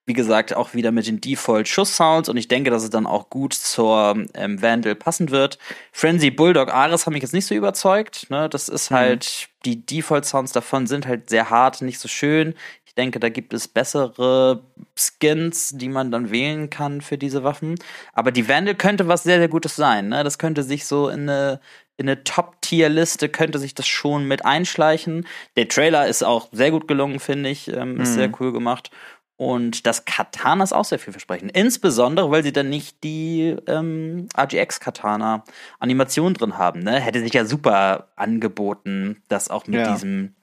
Wie 0.06 0.14
gesagt, 0.14 0.56
auch 0.56 0.72
wieder 0.72 0.90
mit 0.90 1.06
den 1.06 1.20
Default-Schuss-Sounds 1.20 2.30
und 2.30 2.38
ich 2.38 2.48
denke, 2.48 2.70
dass 2.70 2.82
es 2.82 2.88
dann 2.88 3.06
auch 3.06 3.28
gut 3.28 3.52
zur 3.52 4.24
ähm, 4.32 4.62
Vandal 4.62 4.94
passen 4.94 5.30
wird. 5.30 5.58
Frenzy 5.92 6.30
Bulldog 6.30 6.72
Ares 6.72 7.04
haben 7.04 7.12
mich 7.12 7.22
jetzt 7.22 7.34
nicht 7.34 7.46
so 7.46 7.54
überzeugt. 7.54 8.30
Ne? 8.30 8.48
Das 8.48 8.70
ist 8.70 8.90
mhm. 8.90 8.94
halt, 8.94 9.48
mhm. 9.48 9.62
die 9.66 9.86
Default-Sounds 9.86 10.52
davon 10.52 10.86
sind 10.86 11.06
halt 11.06 11.28
sehr 11.28 11.50
hart, 11.50 11.82
nicht 11.82 11.98
so 12.00 12.08
schön 12.08 12.54
denke, 12.98 13.20
da 13.20 13.28
gibt 13.30 13.54
es 13.54 13.68
bessere 13.68 14.62
Skins, 14.96 15.70
die 15.74 15.88
man 15.88 16.10
dann 16.10 16.30
wählen 16.30 16.68
kann 16.68 17.00
für 17.00 17.16
diese 17.16 17.44
Waffen. 17.44 17.76
Aber 18.12 18.32
die 18.32 18.48
Vandal 18.48 18.74
könnte 18.74 19.08
was 19.08 19.22
sehr, 19.22 19.38
sehr 19.38 19.48
Gutes 19.48 19.76
sein. 19.76 20.08
Ne? 20.08 20.24
Das 20.24 20.38
könnte 20.38 20.62
sich 20.62 20.84
so 20.84 21.08
in 21.08 21.30
eine, 21.30 21.60
in 21.96 22.08
eine 22.08 22.24
Top-Tier-Liste 22.24 23.28
könnte 23.28 23.58
sich 23.58 23.74
das 23.74 23.86
schon 23.86 24.26
mit 24.26 24.44
einschleichen. 24.44 25.26
Der 25.56 25.68
Trailer 25.68 26.06
ist 26.08 26.22
auch 26.22 26.48
sehr 26.52 26.70
gut 26.70 26.88
gelungen, 26.88 27.20
finde 27.20 27.48
ich. 27.48 27.68
Ähm, 27.68 28.00
ist 28.00 28.10
mhm. 28.10 28.14
sehr 28.14 28.30
cool 28.40 28.52
gemacht. 28.52 28.90
Und 29.36 29.86
das 29.86 30.04
Katana 30.04 30.64
ist 30.64 30.72
auch 30.72 30.84
sehr 30.84 30.98
vielversprechend. 30.98 31.52
Insbesondere, 31.52 32.28
weil 32.32 32.42
sie 32.42 32.52
dann 32.52 32.68
nicht 32.68 33.04
die 33.04 33.54
ähm, 33.68 34.28
RGX-Katana-Animation 34.36 36.34
drin 36.34 36.58
haben. 36.58 36.80
Ne? 36.80 36.98
Hätte 36.98 37.20
sich 37.20 37.32
ja 37.32 37.44
super 37.44 38.08
angeboten, 38.16 39.22
das 39.28 39.48
auch 39.48 39.68
mit 39.68 39.78
ja. 39.78 39.92
diesem 39.92 40.34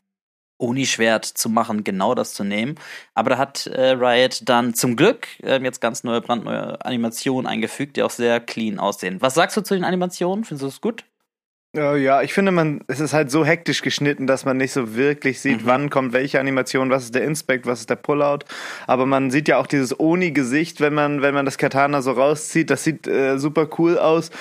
Uni-Schwert 0.58 1.26
zu 1.26 1.50
machen, 1.50 1.84
genau 1.84 2.16
das 2.16 2.34
zu 2.34 2.44
nehmen. 2.44 2.76
Aber 3.14 3.32
da 3.32 3.38
hat 3.38 3.68
äh, 3.68 3.92
Riot 3.92 4.42
dann 4.46 4.74
zum 4.74 4.96
Glück 4.96 5.28
äh, 5.44 5.62
jetzt 5.62 5.82
ganz 5.82 6.04
neue, 6.04 6.22
brandneue 6.22 6.84
Animationen 6.86 7.48
eingefügt, 7.48 7.98
die 7.98 8.04
auch 8.04 8.12
sehr 8.12 8.40
clean 8.40 8.80
aussehen. 8.80 9.22
Was 9.22 9.34
sagst 9.34 9.58
du 9.58 9.62
zu 9.62 9.74
den 9.74 9.84
Animationen? 9.84 10.46
Findest 10.46 10.64
du 10.64 10.68
das 10.68 10.82
gut? 10.82 11.06
Ja, 11.76 12.22
ich 12.22 12.34
finde, 12.34 12.54
man, 12.54 12.86
es 12.88 13.02
ist 13.02 13.12
halt 13.12 13.30
so 13.30 13.44
hektisch 13.44 13.82
geschnitten, 13.82 14.28
dass 14.28 14.46
man 14.46 14.56
nicht 14.56 14.72
so 14.72 14.96
wirklich 14.96 15.42
sieht, 15.42 15.64
mhm. 15.64 15.66
wann 15.66 15.90
kommt 15.90 16.14
welche 16.14 16.40
Animation, 16.40 16.90
was 16.90 17.04
ist 17.04 17.16
der 17.16 17.26
Inspect, 17.26 17.66
was 17.66 17.82
ist 17.82 17.90
der 17.90 17.98
Pullout. 17.98 18.46
Aber 18.88 19.06
man 19.06 19.30
sieht 19.30 19.50
ja 19.50 19.58
auch 19.58 19.68
dieses 19.68 20.00
Oni-Gesicht, 20.00 20.80
wenn 20.80 20.94
man, 20.94 21.22
wenn 21.22 21.34
man 21.34 21.44
das 21.44 21.58
Katana 21.58 22.02
so 22.02 22.14
rauszieht. 22.14 22.70
Das 22.70 22.86
sieht 22.86 23.08
äh, 23.08 23.38
super 23.38 23.68
cool 23.78 23.98
aus 23.98 24.32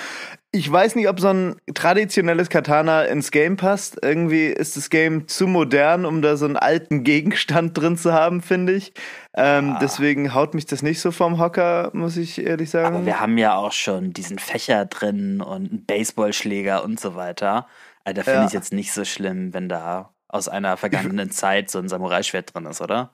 ich 0.55 0.71
weiß 0.71 0.95
nicht, 0.95 1.09
ob 1.09 1.19
so 1.19 1.27
ein 1.27 1.57
traditionelles 1.73 2.49
Katana 2.49 3.03
ins 3.03 3.31
Game 3.31 3.57
passt. 3.57 3.97
Irgendwie 4.01 4.45
ist 4.45 4.77
das 4.77 4.89
Game 4.89 5.27
zu 5.27 5.47
modern, 5.47 6.05
um 6.05 6.21
da 6.21 6.37
so 6.37 6.45
einen 6.45 6.55
alten 6.55 7.03
Gegenstand 7.03 7.77
drin 7.77 7.97
zu 7.97 8.13
haben, 8.13 8.41
finde 8.41 8.73
ich. 8.73 8.93
Ähm, 9.35 9.71
ah. 9.71 9.79
Deswegen 9.81 10.33
haut 10.33 10.53
mich 10.53 10.65
das 10.65 10.81
nicht 10.81 11.01
so 11.01 11.11
vom 11.11 11.39
Hocker, 11.39 11.91
muss 11.93 12.15
ich 12.15 12.41
ehrlich 12.41 12.69
sagen. 12.69 12.95
Aber 12.95 13.05
wir 13.05 13.19
haben 13.19 13.37
ja 13.37 13.55
auch 13.55 13.73
schon 13.73 14.13
diesen 14.13 14.39
Fächer 14.39 14.85
drin 14.85 15.41
und 15.41 15.69
einen 15.69 15.85
Baseballschläger 15.85 16.83
und 16.83 16.99
so 16.99 17.15
weiter. 17.15 17.67
Also 18.05 18.15
da 18.15 18.23
finde 18.23 18.39
ja. 18.39 18.47
ich 18.47 18.53
jetzt 18.53 18.71
nicht 18.71 18.93
so 18.93 19.03
schlimm, 19.03 19.53
wenn 19.53 19.67
da 19.67 20.13
aus 20.29 20.47
einer 20.47 20.77
vergangenen 20.77 21.31
Zeit 21.31 21.69
so 21.69 21.79
ein 21.79 21.89
Samurai-Schwert 21.89 22.55
drin 22.55 22.65
ist, 22.65 22.79
oder? 22.79 23.13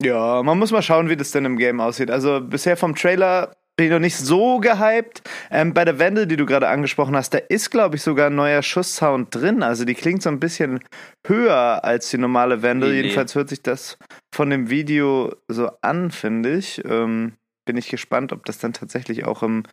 Ja, 0.00 0.42
man 0.44 0.58
muss 0.58 0.70
mal 0.70 0.82
schauen, 0.82 1.08
wie 1.08 1.16
das 1.16 1.32
denn 1.32 1.46
im 1.46 1.56
Game 1.56 1.80
aussieht. 1.80 2.10
Also 2.10 2.40
bisher 2.40 2.76
vom 2.76 2.94
Trailer 2.94 3.56
bin 3.76 3.86
ich 3.86 3.92
noch 3.92 3.98
nicht 3.98 4.16
so 4.16 4.58
gehypt. 4.58 5.22
Ähm, 5.50 5.74
bei 5.74 5.84
der 5.84 5.98
Wende, 5.98 6.26
die 6.26 6.36
du 6.36 6.46
gerade 6.46 6.68
angesprochen 6.68 7.14
hast, 7.14 7.34
da 7.34 7.38
ist, 7.38 7.70
glaube 7.70 7.96
ich, 7.96 8.02
sogar 8.02 8.28
ein 8.28 8.34
neuer 8.34 8.62
Schusssound 8.62 9.34
drin. 9.34 9.62
Also 9.62 9.84
die 9.84 9.94
klingt 9.94 10.22
so 10.22 10.30
ein 10.30 10.40
bisschen 10.40 10.80
höher 11.26 11.84
als 11.84 12.10
die 12.10 12.18
normale 12.18 12.62
Wende. 12.62 12.88
Nee, 12.88 13.02
Jedenfalls 13.02 13.34
hört 13.34 13.50
sich 13.50 13.62
das 13.62 13.98
von 14.34 14.50
dem 14.50 14.70
Video 14.70 15.34
so 15.48 15.70
an, 15.82 16.10
finde 16.10 16.56
ich. 16.56 16.82
Ähm, 16.84 17.34
bin 17.66 17.76
ich 17.76 17.88
gespannt, 17.88 18.32
ob 18.32 18.46
das 18.46 18.58
dann 18.58 18.72
tatsächlich 18.72 19.24
auch 19.24 19.42
im, 19.42 19.64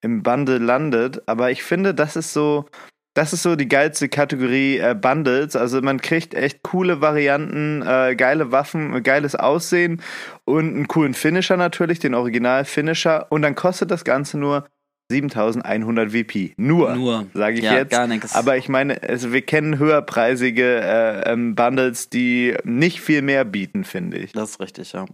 im 0.00 0.22
Bundle 0.22 0.58
landet. 0.58 1.22
Aber 1.26 1.50
ich 1.50 1.62
finde, 1.64 1.92
das 1.92 2.14
ist 2.16 2.32
so 2.32 2.66
das 3.14 3.32
ist 3.32 3.42
so 3.42 3.56
die 3.56 3.68
geilste 3.68 4.08
Kategorie 4.08 4.78
äh, 4.78 4.94
Bundles. 4.94 5.56
Also 5.56 5.80
man 5.82 6.00
kriegt 6.00 6.34
echt 6.34 6.62
coole 6.62 7.00
Varianten, 7.00 7.82
äh, 7.82 8.14
geile 8.14 8.52
Waffen, 8.52 9.02
geiles 9.02 9.34
Aussehen 9.34 10.00
und 10.44 10.74
einen 10.74 10.88
coolen 10.88 11.14
Finisher 11.14 11.56
natürlich, 11.56 11.98
den 11.98 12.14
Original-Finisher. 12.14 13.26
Und 13.30 13.42
dann 13.42 13.54
kostet 13.54 13.90
das 13.90 14.04
Ganze 14.04 14.38
nur 14.38 14.68
7100 15.10 16.12
VP. 16.12 16.54
Nur, 16.56 16.94
Nur. 16.94 17.26
sage 17.34 17.58
ich 17.58 17.64
ja, 17.64 17.74
jetzt. 17.74 17.90
Gar 17.90 18.06
nichts. 18.06 18.34
Aber 18.34 18.56
ich 18.56 18.68
meine, 18.68 19.02
also 19.02 19.32
wir 19.32 19.42
kennen 19.42 19.78
höherpreisige 19.78 20.80
äh, 20.80 21.32
ähm, 21.32 21.56
Bundles, 21.56 22.10
die 22.10 22.56
nicht 22.62 23.00
viel 23.00 23.22
mehr 23.22 23.44
bieten, 23.44 23.82
finde 23.82 24.18
ich. 24.18 24.32
Das 24.32 24.50
ist 24.50 24.60
richtig, 24.60 24.92
ja. 24.92 25.06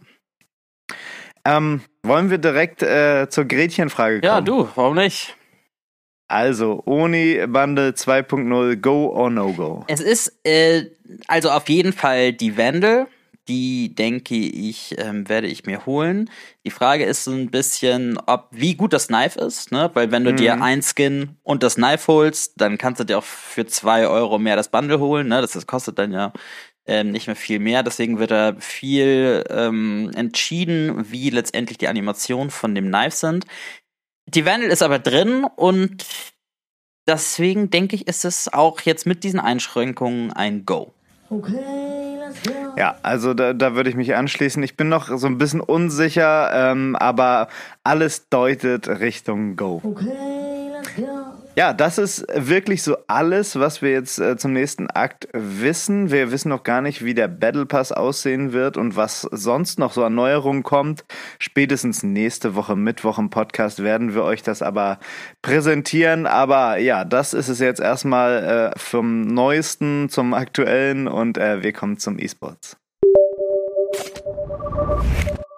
Ähm, 1.47 1.81
wollen 2.03 2.29
wir 2.29 2.39
direkt 2.39 2.83
äh, 2.83 3.29
zur 3.31 3.47
Gretchenfrage 3.47 4.21
kommen? 4.21 4.33
Ja, 4.33 4.41
du, 4.43 4.69
warum 4.75 4.97
nicht? 4.97 5.35
Also, 6.29 6.83
Oni 6.87 7.47
Bundle 7.47 7.91
2.0, 7.91 8.77
Go 8.77 9.09
or 9.09 9.31
No 9.31 9.53
Go? 9.53 9.85
Es 9.89 10.01
ist 10.01 10.33
äh, 10.45 10.87
also 11.29 11.51
auf 11.51 11.69
jeden 11.69 11.93
Fall 11.93 12.33
die 12.33 12.57
Vandal. 12.57 13.07
Die 13.49 13.95
denke 13.95 14.35
ich, 14.35 14.97
ähm, 14.99 15.29
werde 15.29 15.47
ich 15.47 15.67
mir 15.67 15.87
holen. 15.87 16.29
Die 16.65 16.73
Frage 16.73 17.05
ist 17.05 17.23
so 17.23 17.31
ein 17.31 17.53
bisschen, 17.53 18.19
ob 18.27 18.49
wie 18.51 18.75
gut 18.75 18.93
das 18.93 19.07
Knife 19.07 19.39
ist, 19.39 19.71
ne? 19.71 19.89
Weil 19.95 20.11
wenn 20.11 20.25
du 20.25 20.33
mhm. 20.33 20.37
dir 20.37 20.61
ein 20.61 20.83
Skin 20.83 21.37
und 21.45 21.63
das 21.63 21.77
Knife 21.77 22.09
holst, 22.09 22.55
dann 22.57 22.77
kannst 22.77 22.99
du 22.99 23.05
dir 23.05 23.19
auch 23.19 23.25
für 23.25 23.65
zwei 23.65 24.09
Euro 24.09 24.41
mehr 24.41 24.57
das 24.57 24.69
Bundle 24.69 24.99
holen, 24.99 25.29
ne? 25.29 25.41
Das, 25.41 25.53
das 25.53 25.69
kostet 25.69 25.97
dann 26.01 26.13
ja 26.13 26.33
ähm, 26.87 27.13
nicht 27.13 27.29
mehr 27.29 27.37
viel 27.37 27.61
mehr. 27.61 27.85
Deswegen 27.85 28.19
wird 28.19 28.33
da 28.33 28.57
viel 28.59 29.45
ähm, 29.49 30.11
entschieden, 30.17 31.13
wie 31.13 31.31
letztendlich 31.31 31.79
die 31.79 31.87
Animationen 31.89 32.51
von 32.51 32.75
dem 32.75 32.89
Knife 32.89 33.17
sind. 33.17 33.45
Die 34.27 34.45
Vandal 34.45 34.71
ist 34.71 34.83
aber 34.83 34.99
drin 34.99 35.47
und 35.57 36.05
deswegen 37.07 37.71
denke 37.71 37.95
ich, 37.95 38.09
ist 38.09 38.25
es 38.25 38.53
auch 38.53 38.81
jetzt 38.81 39.07
mit 39.07 39.23
diesen 39.23 39.39
Einschränkungen 39.39 40.33
ein 40.33 40.67
Go. 40.67 40.93
Okay, 41.31 42.19
let's 42.19 42.43
go. 42.43 42.53
Ja, 42.77 42.97
also 43.03 43.35
da, 43.35 43.53
da 43.53 43.75
würde 43.75 43.91
ich 43.91 43.97
mich 43.97 44.15
anschließen. 44.15 44.63
Ich 44.63 44.77
bin 44.77 44.89
noch 44.89 45.17
so 45.17 45.27
ein 45.27 45.39
bisschen 45.39 45.61
unsicher, 45.61 46.51
ähm, 46.53 46.97
aber 46.97 47.49
alles 47.85 48.29
deutet 48.29 48.89
Richtung 48.89 49.57
Go. 49.57 49.81
Okay, 49.85 50.71
let's 50.73 50.95
go. 50.95 51.36
Ja, 51.59 51.73
das 51.73 51.97
ist 51.97 52.27
wirklich 52.35 52.83
so 52.83 52.99
alles, 53.07 53.59
was 53.59 53.81
wir 53.81 53.91
jetzt 53.91 54.19
äh, 54.19 54.37
zum 54.37 54.53
nächsten 54.53 54.91
Akt 54.91 55.27
wissen. 55.33 56.11
Wir 56.11 56.31
wissen 56.31 56.51
noch 56.51 56.65
gar 56.65 56.83
nicht, 56.83 57.03
wie 57.03 57.15
der 57.15 57.29
Battle 57.29 57.65
Pass 57.65 57.93
aussehen 57.93 58.53
wird 58.53 58.77
und 58.77 58.95
was 58.95 59.23
sonst 59.23 59.79
noch 59.79 59.95
so 59.95 60.05
an 60.05 60.15
Neuerungen 60.15 60.63
kommt. 60.63 61.07
Spätestens 61.39 62.03
nächste 62.03 62.57
Woche 62.57 62.77
Mittwoch 62.77 63.19
im 63.19 63.31
Podcast 63.31 63.83
werden 63.83 64.15
wir 64.15 64.23
euch 64.23 64.43
das 64.43 64.61
aber 64.61 64.99
präsentieren. 65.41 66.27
Aber 66.27 66.77
ja, 66.77 67.07
das 67.07 67.33
ist 67.33 67.49
es 67.49 67.59
jetzt 67.59 67.81
erstmal 67.81 68.73
äh, 68.75 68.79
vom 68.79 69.23
Neuesten 69.23 70.11
zum 70.11 70.35
Aktuellen 70.35 71.09
und 71.09 71.39
äh, 71.39 71.63
wir 71.63 71.73
kommen 71.73 71.97
zum 71.97 72.19
E-Sports. 72.19 72.77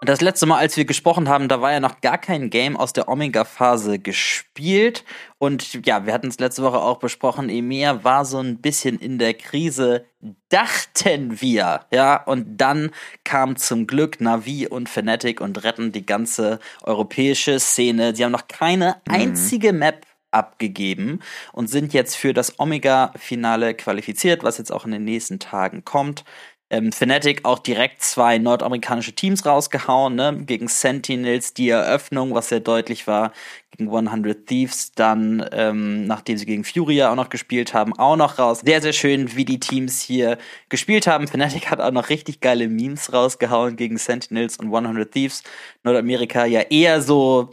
Das 0.08 0.22
letzte 0.22 0.46
Mal, 0.46 0.56
als 0.56 0.74
wir 0.78 0.86
gesprochen 0.86 1.28
haben, 1.28 1.48
da 1.48 1.60
war 1.60 1.70
ja 1.70 1.80
noch 1.80 2.00
gar 2.00 2.16
kein 2.16 2.48
Game 2.48 2.78
aus 2.78 2.94
der 2.94 3.10
Omega-Phase 3.10 3.98
gespielt. 3.98 5.04
Und 5.36 5.84
ja, 5.84 6.06
wir 6.06 6.14
hatten 6.14 6.28
es 6.28 6.38
letzte 6.38 6.62
Woche 6.62 6.78
auch 6.78 6.98
besprochen, 6.98 7.50
EMEA 7.50 8.04
war 8.04 8.24
so 8.24 8.38
ein 8.38 8.56
bisschen 8.56 8.98
in 8.98 9.18
der 9.18 9.34
Krise, 9.34 10.06
dachten 10.48 11.42
wir. 11.42 11.80
Ja, 11.92 12.22
und 12.24 12.56
dann 12.56 12.92
kam 13.24 13.56
zum 13.56 13.86
Glück 13.86 14.18
Navi 14.18 14.66
und 14.66 14.88
Fnatic 14.88 15.42
und 15.42 15.62
retten 15.62 15.92
die 15.92 16.06
ganze 16.06 16.58
europäische 16.84 17.60
Szene. 17.60 18.16
Sie 18.16 18.24
haben 18.24 18.32
noch 18.32 18.48
keine 18.48 19.02
mhm. 19.06 19.14
einzige 19.14 19.74
Map 19.74 20.06
abgegeben 20.30 21.20
und 21.52 21.68
sind 21.68 21.92
jetzt 21.92 22.14
für 22.14 22.32
das 22.32 22.58
Omega-Finale 22.58 23.74
qualifiziert, 23.74 24.42
was 24.42 24.56
jetzt 24.56 24.72
auch 24.72 24.86
in 24.86 24.92
den 24.92 25.04
nächsten 25.04 25.38
Tagen 25.38 25.84
kommt 25.84 26.24
ähm, 26.70 26.92
Fnatic 26.92 27.44
auch 27.44 27.58
direkt 27.58 28.02
zwei 28.02 28.38
nordamerikanische 28.38 29.14
Teams 29.14 29.46
rausgehauen, 29.46 30.14
ne? 30.14 30.42
Gegen 30.44 30.68
Sentinels 30.68 31.54
die 31.54 31.70
Eröffnung, 31.70 32.34
was 32.34 32.50
sehr 32.50 32.60
deutlich 32.60 33.06
war, 33.06 33.32
gegen 33.70 33.94
100 33.94 34.46
Thieves, 34.46 34.92
dann, 34.92 35.48
ähm, 35.52 36.06
nachdem 36.06 36.36
sie 36.36 36.44
gegen 36.44 36.64
Furia 36.64 37.10
auch 37.10 37.16
noch 37.16 37.30
gespielt 37.30 37.72
haben, 37.72 37.98
auch 37.98 38.16
noch 38.16 38.38
raus. 38.38 38.60
Sehr, 38.64 38.82
sehr 38.82 38.92
schön, 38.92 39.34
wie 39.34 39.44
die 39.44 39.60
Teams 39.60 40.02
hier 40.02 40.36
gespielt 40.68 41.06
haben. 41.06 41.26
Fnatic 41.26 41.70
hat 41.70 41.80
auch 41.80 41.92
noch 41.92 42.10
richtig 42.10 42.40
geile 42.40 42.68
Memes 42.68 43.12
rausgehauen 43.12 43.76
gegen 43.76 43.96
Sentinels 43.96 44.58
und 44.58 44.74
100 44.74 45.10
Thieves. 45.10 45.42
Nordamerika 45.84 46.44
ja 46.44 46.60
eher 46.60 47.00
so 47.00 47.50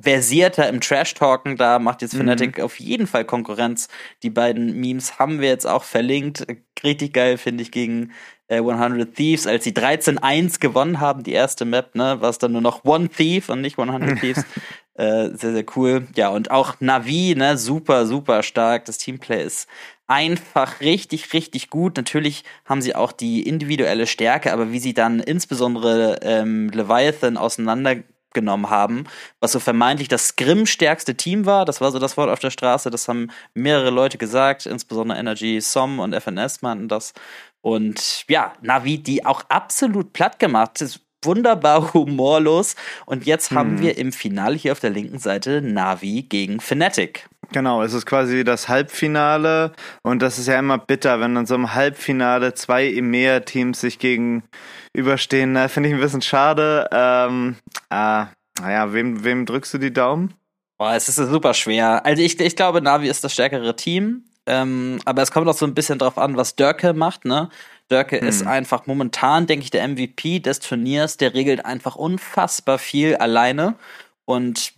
versierter 0.00 0.68
im 0.68 0.80
Trash-Talken, 0.80 1.56
da 1.56 1.78
macht 1.78 2.02
jetzt 2.02 2.14
Fnatic 2.14 2.58
mhm. 2.58 2.64
auf 2.64 2.80
jeden 2.80 3.06
Fall 3.06 3.24
Konkurrenz. 3.24 3.88
Die 4.22 4.30
beiden 4.30 4.80
Memes 4.80 5.18
haben 5.18 5.40
wir 5.40 5.48
jetzt 5.48 5.66
auch 5.66 5.84
verlinkt. 5.84 6.46
Richtig 6.82 7.12
geil, 7.12 7.36
finde 7.36 7.62
ich, 7.62 7.70
gegen 7.70 8.12
äh, 8.48 8.56
100 8.56 9.14
Thieves, 9.14 9.46
als 9.46 9.64
sie 9.64 9.72
13-1 9.72 10.60
gewonnen 10.60 11.00
haben, 11.00 11.22
die 11.22 11.32
erste 11.32 11.64
Map, 11.64 11.94
ne, 11.94 12.20
war 12.20 12.30
es 12.30 12.38
dann 12.38 12.52
nur 12.52 12.62
noch 12.62 12.84
One 12.84 13.08
Thief 13.08 13.48
und 13.48 13.60
nicht 13.60 13.78
100 13.78 14.18
Thieves. 14.20 14.44
äh, 14.94 15.30
sehr, 15.34 15.52
sehr 15.52 15.64
cool. 15.76 16.06
Ja, 16.16 16.28
und 16.28 16.50
auch 16.50 16.76
Navi, 16.80 17.34
ne, 17.36 17.56
super, 17.56 18.06
super 18.06 18.42
stark. 18.42 18.84
Das 18.86 18.98
Teamplay 18.98 19.44
ist 19.44 19.68
einfach 20.08 20.80
richtig, 20.80 21.32
richtig 21.32 21.70
gut. 21.70 21.96
Natürlich 21.96 22.42
haben 22.64 22.82
sie 22.82 22.94
auch 22.94 23.12
die 23.12 23.42
individuelle 23.42 24.06
Stärke, 24.06 24.52
aber 24.52 24.72
wie 24.72 24.80
sie 24.80 24.94
dann 24.94 25.20
insbesondere 25.20 26.18
ähm, 26.22 26.70
Leviathan 26.70 27.36
auseinandergenommen 27.36 28.70
haben, 28.70 29.04
was 29.40 29.52
so 29.52 29.60
vermeintlich 29.60 30.08
das 30.08 30.28
Scrim-stärkste 30.28 31.14
Team 31.14 31.44
war. 31.44 31.66
Das 31.66 31.80
war 31.80 31.92
so 31.92 31.98
das 31.98 32.16
Wort 32.16 32.30
auf 32.30 32.38
der 32.38 32.50
Straße. 32.50 32.90
Das 32.90 33.06
haben 33.06 33.30
mehrere 33.52 33.90
Leute 33.90 34.16
gesagt, 34.16 34.64
insbesondere 34.64 35.18
Energy, 35.18 35.60
SOM 35.60 35.98
und 36.00 36.14
FNS 36.14 36.62
meinten 36.62 36.88
das. 36.88 37.12
Und 37.60 38.24
ja, 38.28 38.52
Navi, 38.62 38.98
die 38.98 39.26
auch 39.26 39.42
absolut 39.48 40.12
platt 40.12 40.38
gemacht 40.38 40.80
ist, 40.80 41.00
wunderbar 41.24 41.92
humorlos. 41.94 42.76
Und 43.06 43.26
jetzt 43.26 43.50
haben 43.50 43.76
hm. 43.76 43.80
wir 43.80 43.98
im 43.98 44.12
Finale 44.12 44.56
hier 44.56 44.72
auf 44.72 44.80
der 44.80 44.90
linken 44.90 45.18
Seite 45.18 45.60
Navi 45.62 46.22
gegen 46.22 46.60
Fnatic. 46.60 47.28
Genau, 47.50 47.82
es 47.82 47.94
ist 47.94 48.04
quasi 48.04 48.44
das 48.44 48.68
Halbfinale 48.68 49.72
und 50.02 50.20
das 50.20 50.38
ist 50.38 50.48
ja 50.48 50.58
immer 50.58 50.76
bitter, 50.76 51.18
wenn 51.18 51.34
dann 51.34 51.46
so 51.46 51.54
im 51.54 51.74
Halbfinale 51.74 52.52
zwei 52.52 52.86
EMEA-Teams 52.92 53.80
sich 53.80 53.98
gegenüberstehen. 53.98 55.56
Finde 55.70 55.88
ich 55.88 55.94
ein 55.94 56.00
bisschen 56.00 56.20
schade. 56.20 56.86
Ähm, 56.92 57.56
äh, 57.88 58.26
naja, 58.60 58.92
wem, 58.92 59.24
wem 59.24 59.46
drückst 59.46 59.72
du 59.74 59.78
die 59.78 59.92
Daumen? 59.92 60.34
Boah, 60.78 60.94
es 60.94 61.08
ist 61.08 61.16
super 61.16 61.54
schwer. 61.54 62.04
Also 62.04 62.22
ich, 62.22 62.38
ich 62.38 62.54
glaube, 62.54 62.82
Navi 62.82 63.08
ist 63.08 63.24
das 63.24 63.32
stärkere 63.32 63.74
Team. 63.74 64.24
Ähm, 64.48 64.98
aber 65.04 65.22
es 65.22 65.30
kommt 65.30 65.46
auch 65.46 65.54
so 65.54 65.66
ein 65.66 65.74
bisschen 65.74 65.98
drauf 65.98 66.16
an, 66.16 66.36
was 66.36 66.56
Dörke 66.56 66.94
macht, 66.94 67.26
ne? 67.26 67.50
Dörke 67.88 68.20
hm. 68.20 68.26
ist 68.26 68.46
einfach 68.46 68.86
momentan, 68.86 69.46
denke 69.46 69.64
ich, 69.64 69.70
der 69.70 69.86
MVP 69.86 70.40
des 70.40 70.60
Turniers. 70.60 71.18
Der 71.18 71.34
regelt 71.34 71.64
einfach 71.64 71.96
unfassbar 71.96 72.78
viel 72.78 73.16
alleine 73.16 73.74
und 74.24 74.72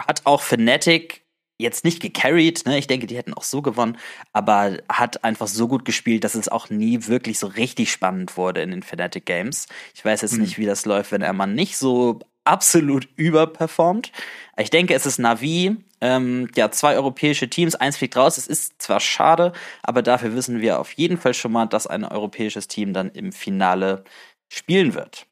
hat 0.00 0.22
auch 0.24 0.42
Fnatic 0.42 1.22
jetzt 1.58 1.84
nicht 1.84 2.00
gecarried, 2.00 2.64
ne? 2.64 2.78
Ich 2.78 2.86
denke, 2.86 3.06
die 3.06 3.16
hätten 3.16 3.34
auch 3.34 3.42
so 3.42 3.60
gewonnen, 3.60 3.98
aber 4.32 4.78
hat 4.88 5.22
einfach 5.22 5.48
so 5.48 5.68
gut 5.68 5.84
gespielt, 5.84 6.24
dass 6.24 6.34
es 6.34 6.48
auch 6.48 6.70
nie 6.70 7.06
wirklich 7.06 7.38
so 7.38 7.46
richtig 7.46 7.92
spannend 7.92 8.38
wurde 8.38 8.62
in 8.62 8.70
den 8.70 8.82
Fnatic 8.82 9.26
Games. 9.26 9.66
Ich 9.94 10.02
weiß 10.02 10.22
jetzt 10.22 10.32
hm. 10.32 10.40
nicht, 10.40 10.56
wie 10.56 10.66
das 10.66 10.86
läuft, 10.86 11.12
wenn 11.12 11.20
er 11.20 11.34
mal 11.34 11.46
nicht 11.46 11.76
so 11.76 12.20
absolut 12.44 13.06
überperformt. 13.16 14.12
Ich 14.56 14.70
denke, 14.70 14.94
es 14.94 15.04
ist 15.04 15.18
Navi, 15.18 15.76
ähm, 16.00 16.48
ja, 16.54 16.70
zwei 16.70 16.94
europäische 16.94 17.48
Teams, 17.48 17.74
eins 17.74 17.96
fliegt 17.96 18.16
raus. 18.16 18.38
Es 18.38 18.46
ist 18.46 18.80
zwar 18.80 19.00
schade, 19.00 19.52
aber 19.82 20.02
dafür 20.02 20.34
wissen 20.34 20.60
wir 20.60 20.80
auf 20.80 20.92
jeden 20.92 21.18
Fall 21.18 21.34
schon 21.34 21.52
mal, 21.52 21.66
dass 21.66 21.86
ein 21.86 22.04
europäisches 22.04 22.68
Team 22.68 22.92
dann 22.92 23.10
im 23.10 23.32
Finale 23.32 24.04
spielen 24.52 24.94
wird. 24.94 25.26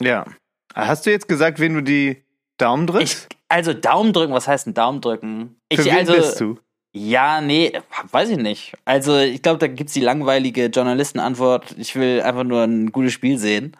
Ja. 0.00 0.26
Hast 0.74 1.06
du 1.06 1.10
jetzt 1.10 1.28
gesagt, 1.28 1.58
wen 1.58 1.74
du 1.74 1.82
die 1.82 2.22
Daumen 2.58 2.86
drückst? 2.86 3.28
Ich, 3.30 3.38
also 3.48 3.72
Daumen 3.72 4.12
drücken, 4.12 4.32
was 4.32 4.46
heißt 4.46 4.66
ein 4.66 4.74
Daumen 4.74 5.00
drücken? 5.00 5.56
Ich, 5.68 5.80
Für 5.80 5.86
wen 5.86 5.96
also, 5.96 6.12
bist 6.14 6.40
du? 6.40 6.58
Ja, 6.92 7.40
nee, 7.40 7.72
weiß 8.10 8.30
ich 8.30 8.38
nicht. 8.38 8.74
Also, 8.84 9.16
ich 9.18 9.42
glaube, 9.42 9.58
da 9.58 9.68
gibt's 9.68 9.92
die 9.92 10.00
langweilige 10.00 10.66
Journalistenantwort. 10.66 11.76
Ich 11.78 11.94
will 11.94 12.20
einfach 12.20 12.42
nur 12.42 12.62
ein 12.62 12.90
gutes 12.90 13.12
Spiel 13.12 13.38
sehen. 13.38 13.76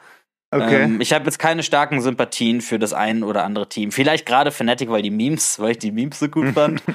Okay. 0.51 0.83
Ähm, 0.83 1.01
ich 1.01 1.13
habe 1.13 1.25
jetzt 1.25 1.39
keine 1.39 1.63
starken 1.63 2.01
Sympathien 2.01 2.61
für 2.61 2.79
das 2.79 2.93
ein 2.93 3.23
oder 3.23 3.45
andere 3.45 3.69
Team. 3.69 3.93
Vielleicht 3.93 4.27
gerade 4.27 4.51
Fnatic, 4.51 4.91
weil 4.91 5.03
die 5.03 5.11
Memes, 5.11 5.59
weil 5.61 5.73
ich 5.73 5.79
die 5.79 5.93
Memes 5.93 6.19
so 6.19 6.29
gut 6.29 6.49
fand. 6.55 6.83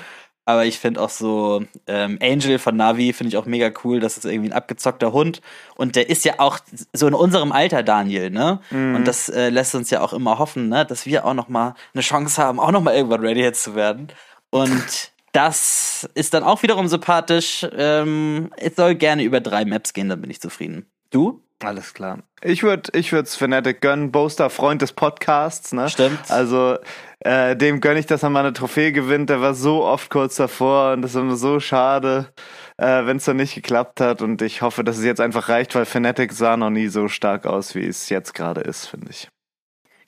Aber 0.48 0.64
ich 0.66 0.78
finde 0.78 1.02
auch 1.02 1.10
so 1.10 1.64
ähm, 1.88 2.20
Angel 2.22 2.60
von 2.60 2.76
Navi 2.76 3.14
finde 3.14 3.30
ich 3.30 3.38
auch 3.38 3.48
mega 3.48 3.72
cool. 3.84 4.00
Das 4.00 4.16
ist 4.16 4.26
irgendwie 4.26 4.50
ein 4.50 4.54
abgezockter 4.54 5.12
Hund 5.12 5.42
und 5.76 5.96
der 5.96 6.08
ist 6.08 6.24
ja 6.24 6.36
auch 6.38 6.60
so 6.94 7.08
in 7.08 7.16
unserem 7.16 7.52
Alter, 7.52 7.82
Daniel, 7.82 8.30
ne? 8.30 8.60
Mhm. 8.70 8.96
Und 8.96 9.08
das 9.08 9.28
äh, 9.28 9.50
lässt 9.50 9.74
uns 9.74 9.90
ja 9.90 10.02
auch 10.02 10.14
immer 10.14 10.38
hoffen, 10.38 10.70
ne, 10.70 10.86
dass 10.86 11.08
wir 11.08 11.26
auch 11.26 11.34
noch 11.34 11.48
mal 11.48 11.74
eine 11.96 12.04
Chance 12.04 12.40
haben, 12.40 12.60
auch 12.60 12.70
noch 12.70 12.82
mal 12.82 12.94
irgendwann 12.94 13.26
Radiohead 13.26 13.56
zu 13.56 13.74
werden. 13.74 14.10
Und 14.52 15.12
das 15.32 16.08
ist 16.14 16.36
dann 16.36 16.44
auch 16.44 16.62
wiederum 16.62 16.88
sympathisch. 16.88 17.66
Ähm, 17.76 18.52
es 18.58 18.76
soll 18.76 18.94
gerne 18.94 19.24
über 19.24 19.42
drei 19.42 19.66
Maps 19.66 19.94
gehen, 19.94 20.10
dann 20.10 20.22
bin 20.22 20.30
ich 20.30 20.42
zufrieden. 20.42 20.86
Du? 21.10 21.42
Alles 21.64 21.94
klar. 21.94 22.20
Ich 22.42 22.64
würde 22.64 22.92
ich 22.98 23.12
würd's 23.12 23.36
Fnatic 23.36 23.82
gönnen. 23.82 24.12
Boaster, 24.12 24.50
Freund 24.50 24.82
des 24.82 24.92
Podcasts, 24.92 25.72
ne? 25.72 25.90
Stimmt. 25.90 26.20
Also, 26.30 26.78
äh, 27.20 27.56
dem 27.56 27.80
gönne 27.80 28.00
ich, 28.00 28.06
dass 28.06 28.24
er 28.24 28.30
mal 28.30 28.42
eine 28.42 28.54
Trophäe 28.54 28.92
gewinnt. 28.92 29.30
Der 29.30 29.42
war 29.42 29.54
so 29.54 29.84
oft 29.84 30.10
kurz 30.10 30.36
davor 30.36 30.94
und 30.94 31.02
das 31.02 31.12
ist 31.12 31.22
immer 31.22 31.38
so 31.38 31.60
schade, 31.60 32.34
äh, 32.78 33.06
wenn 33.06 33.18
es 33.18 33.26
dann 33.26 33.38
nicht 33.38 33.56
geklappt 33.56 34.02
hat. 34.02 34.22
Und 34.22 34.42
ich 34.42 34.62
hoffe, 34.62 34.84
dass 34.84 34.98
es 34.98 35.06
jetzt 35.06 35.22
einfach 35.22 35.48
reicht, 35.48 35.74
weil 35.76 35.86
Fnatic 35.86 36.34
sah 36.34 36.58
noch 36.58 36.70
nie 36.70 36.88
so 36.88 37.08
stark 37.08 37.46
aus, 37.46 37.74
wie 37.74 37.86
es 37.86 38.10
jetzt 38.10 38.34
gerade 38.34 38.62
ist, 38.62 38.88
finde 38.88 39.12
ich. 39.12 39.30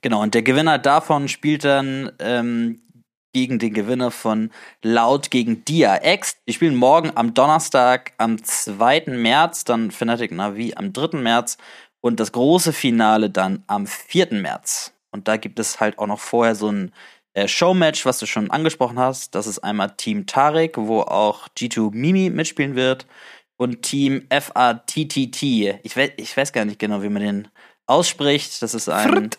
Genau, 0.01 0.22
und 0.22 0.34
der 0.36 0.44
Gewinner 0.44 0.77
davon 0.77 1.27
spielt 1.27 1.63
dann 1.63 2.12
ähm, 2.20 2.82
gegen 3.38 3.60
den 3.60 3.72
Gewinner 3.72 4.10
von 4.10 4.50
Loud 4.82 5.29
gegen 5.29 5.63
Dia 5.63 6.00
X. 6.03 6.38
Die 6.48 6.53
spielen 6.53 6.75
morgen 6.75 7.12
am 7.13 7.36
Donnerstag, 7.36 8.13
am 8.17 8.44
2. 8.44 9.03
März, 9.10 9.63
dann 9.63 9.91
Fnatic 9.91 10.32
Navi 10.32 10.74
am 10.75 10.91
3. 10.91 11.20
März 11.20 11.58
und 12.01 12.20
das 12.20 12.32
große 12.32 12.74
Finale 12.74 13.29
dann 13.29 13.63
am 13.67 13.86
4. 13.86 14.34
März. 14.34 14.91
Und 15.12 15.27
da 15.27 15.38
gibt 15.38 15.60
es 15.60 15.79
halt 15.79 16.00
auch 16.00 16.08
noch 16.08 16.20
vorher 16.20 16.56
so 16.56 16.72
ein 16.72 16.91
äh, 17.36 17.48
Showmatch, 17.48 18.08
was 18.08 18.17
du 18.17 18.25
schon 18.25 18.50
angesprochen 18.50 18.98
hast. 18.98 19.36
Das 19.36 19.46
ist 19.46 19.60
einmal 19.60 19.91
Team 19.91 20.25
Tarek, 20.25 20.75
wo 20.75 21.01
auch 21.01 21.48
G2 21.56 21.91
Mimi 21.94 22.32
mitspielen 22.32 22.75
wird 22.75 23.06
und 23.56 23.84
Team 23.84 24.25
FATTT. 24.32 25.44
Ich 25.84 25.96
weiß, 25.96 26.10
ich 26.17 26.36
weiß 26.36 26.53
gar 26.53 26.65
nicht 26.65 26.79
genau, 26.79 27.03
wie 27.03 27.10
man 27.10 27.22
den 27.22 27.48
ausspricht. 27.86 28.63
Das 28.63 28.74
ist 28.74 28.89
ein 28.89 29.10
Fritt. 29.10 29.38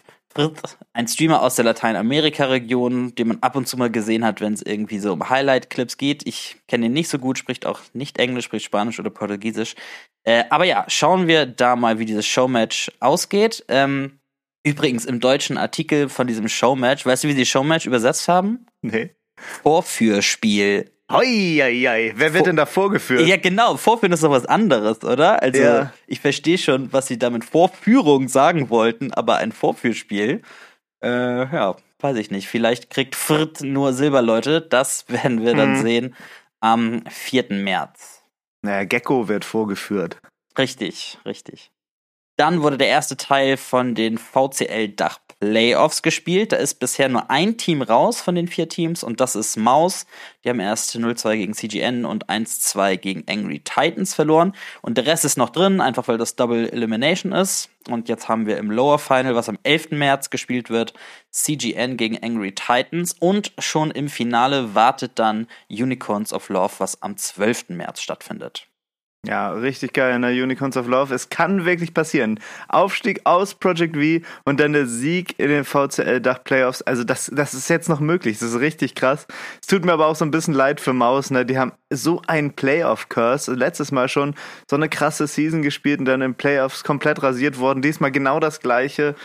Ein 0.93 1.09
Streamer 1.09 1.43
aus 1.43 1.57
der 1.57 1.65
Lateinamerika-Region, 1.65 3.15
den 3.15 3.29
man 3.29 3.39
ab 3.41 3.57
und 3.57 3.67
zu 3.67 3.77
mal 3.77 3.91
gesehen 3.91 4.25
hat, 4.25 4.41
wenn 4.41 4.53
es 4.53 4.63
irgendwie 4.63 4.99
so 4.99 5.13
um 5.13 5.29
Highlight-Clips 5.29 5.97
geht. 5.97 6.27
Ich 6.27 6.57
kenne 6.69 6.87
ihn 6.87 6.93
nicht 6.93 7.09
so 7.09 7.19
gut, 7.19 7.39
spricht 7.39 7.67
auch 7.67 7.81
nicht 7.93 8.19
Englisch, 8.19 8.45
spricht 8.45 8.65
Spanisch 8.65 9.01
oder 9.01 9.11
Portugiesisch. 9.11 9.75
Äh, 10.25 10.45
aber 10.51 10.65
ja, 10.65 10.85
schauen 10.89 11.27
wir 11.27 11.47
da 11.47 11.75
mal, 11.75 11.99
wie 11.99 12.05
dieses 12.05 12.27
Showmatch 12.27 12.93
ausgeht. 13.01 13.65
Ähm, 13.69 14.21
übrigens 14.63 15.05
im 15.05 15.21
deutschen 15.21 15.59
Artikel 15.59 16.09
von 16.09 16.27
diesem 16.27 16.49
Showmatch, 16.49 17.05
weißt 17.05 17.25
du, 17.25 17.29
wie 17.29 17.33
sie 17.33 17.47
Showmatch 17.47 17.87
übersetzt 17.87 18.29
haben? 18.29 18.67
Nee. 18.83 19.11
Vorführspiel. 19.37 20.91
Hoi, 21.11 21.59
hoi, 21.63 21.85
hoi. 21.89 22.13
Wer 22.17 22.33
wird 22.35 22.37
Vor- 22.37 22.43
denn 22.47 22.57
da 22.57 22.67
vorgeführt? 22.67 23.27
Ja, 23.27 23.39
genau. 23.39 23.77
Vorführen 23.79 24.13
ist 24.13 24.23
doch 24.23 24.31
was 24.31 24.45
anderes, 24.45 25.03
oder? 25.05 25.43
Also, 25.43 25.61
Ja. 25.63 25.93
ich 26.07 26.21
verstehe 26.21 26.59
schon, 26.59 26.93
was 26.93 27.07
sie 27.07 27.19
damit 27.19 27.45
Vorführung 27.45 28.29
sagen 28.29 28.69
wollten, 28.69 29.13
aber 29.15 29.39
ein 29.39 29.53
Vorführspiel, 29.53 30.43
äh, 31.03 31.09
ja, 31.09 31.77
weiß 32.01 32.17
ich 32.19 32.31
nicht. 32.31 32.49
Vielleicht 32.49 32.91
kriegt 32.91 33.15
Frit 33.17 33.63
nur 33.63 33.95
Silberleute. 33.95 34.61
Das 34.61 35.09
werden 35.09 35.43
wir 35.45 35.55
dann 35.55 35.77
Hm. 35.77 35.83
sehen 35.83 36.17
am 36.61 37.03
4. 37.09 37.63
März. 37.63 38.23
Naja, 38.63 38.85
Gecko 38.85 39.29
wird 39.29 39.45
vorgeführt. 39.47 40.19
Richtig, 40.59 41.19
richtig. 41.25 41.71
Dann 42.39 42.63
wurde 42.63 42.79
der 42.79 42.87
erste 42.87 43.17
Teil 43.17 43.57
von 43.57 43.97
den 43.97 44.17
VCL-Dach 44.17 45.19
Playoffs 45.41 46.03
gespielt. 46.03 46.53
Da 46.53 46.57
ist 46.57 46.75
bisher 46.75 47.09
nur 47.09 47.31
ein 47.33 47.59
Team 47.59 47.83
raus 47.83 48.21
von 48.21 48.37
den 48.37 48.47
vier 48.47 48.69
Teams 48.69 49.03
und 49.03 49.21
das 49.21 49.35
ist 49.35 49.57
Maus. 49.57 50.07
Die 50.45 50.49
haben 50.49 50.61
erst 50.61 50.95
0-2 50.95 51.37
gegen 51.37 51.55
CGN 51.55 52.05
und 52.05 52.29
1-2 52.29 52.97
gegen 52.97 53.25
Angry 53.29 53.59
Titans 53.59 54.15
verloren. 54.15 54.53
Und 54.83 54.99
der 54.99 55.07
Rest 55.07 55.25
ist 55.25 55.37
noch 55.37 55.51
drin, 55.51 55.81
einfach 55.81 56.07
weil 56.07 56.17
das 56.17 56.37
Double 56.37 56.69
Elimination 56.69 57.33
ist. 57.33 57.71
Und 57.89 58.09
jetzt 58.09 58.29
haben 58.29 58.47
wir 58.47 58.59
im 58.59 58.71
Lower 58.71 59.01
Final, 59.01 59.35
was 59.35 59.49
am 59.49 59.59
11. 59.65 59.91
März 59.91 60.31
gespielt 60.31 60.71
wird, 60.71 60.95
CGN 61.31 61.97
gegen 61.97 62.23
Angry 62.23 62.55
Titans. 62.55 63.17
Und 63.19 63.53
schon 63.59 63.91
im 63.91 64.09
Finale 64.09 64.77
wartet 64.77 65.19
dann 65.19 65.49
Unicorns 65.69 66.33
of 66.33 66.51
Love, 66.51 66.75
was 66.79 67.03
am 67.03 67.17
12. 67.17 67.71
März 67.71 68.01
stattfindet. 68.01 68.68
Ja, 69.27 69.51
richtig 69.51 69.95
geil 69.95 70.15
in 70.15 70.23
der 70.23 70.31
Unicorns 70.31 70.77
of 70.77 70.87
Love. 70.87 71.13
Es 71.13 71.29
kann 71.29 71.65
wirklich 71.65 71.93
passieren. 71.93 72.39
Aufstieg 72.69 73.21
aus 73.25 73.57
Project 73.57 73.97
V 73.97 74.25
und 74.45 74.61
dann 74.61 74.73
der 74.73 74.87
Sieg 74.87 75.37
in 75.39 75.49
den 75.49 75.65
VCL-Dach 75.65 76.45
Playoffs. 76.45 76.83
Also 76.83 77.03
das, 77.03 77.29
das 77.35 77.53
ist 77.53 77.69
jetzt 77.69 77.89
noch 77.89 77.99
möglich. 77.99 78.39
Das 78.39 78.51
ist 78.51 78.61
richtig 78.61 78.95
krass. 78.95 79.27
Es 79.61 79.67
tut 79.67 79.85
mir 79.85 79.93
aber 79.93 80.07
auch 80.07 80.15
so 80.15 80.25
ein 80.25 80.31
bisschen 80.31 80.55
leid 80.55 80.81
für 80.81 80.93
Maus. 80.93 81.33
Ne? 81.33 81.45
Die 81.45 81.59
haben 81.59 81.73
so 81.91 82.23
einen 82.29 82.53
Playoff-Curse. 82.53 83.55
Letztes 83.55 83.91
Mal 83.91 84.09
schon 84.09 84.37
so 84.71 84.77
eine 84.77 84.89
krasse 84.89 85.27
Season 85.27 85.63
gespielt 85.63 85.99
und 85.99 86.05
dann 86.05 86.23
in 86.23 86.37
Playoffs 86.37 86.85
komplett 86.85 87.21
rasiert 87.21 87.59
worden. 87.59 87.83
Diesmal 87.83 88.13
genau 88.13 88.39
das 88.39 88.61
gleiche. 88.61 89.17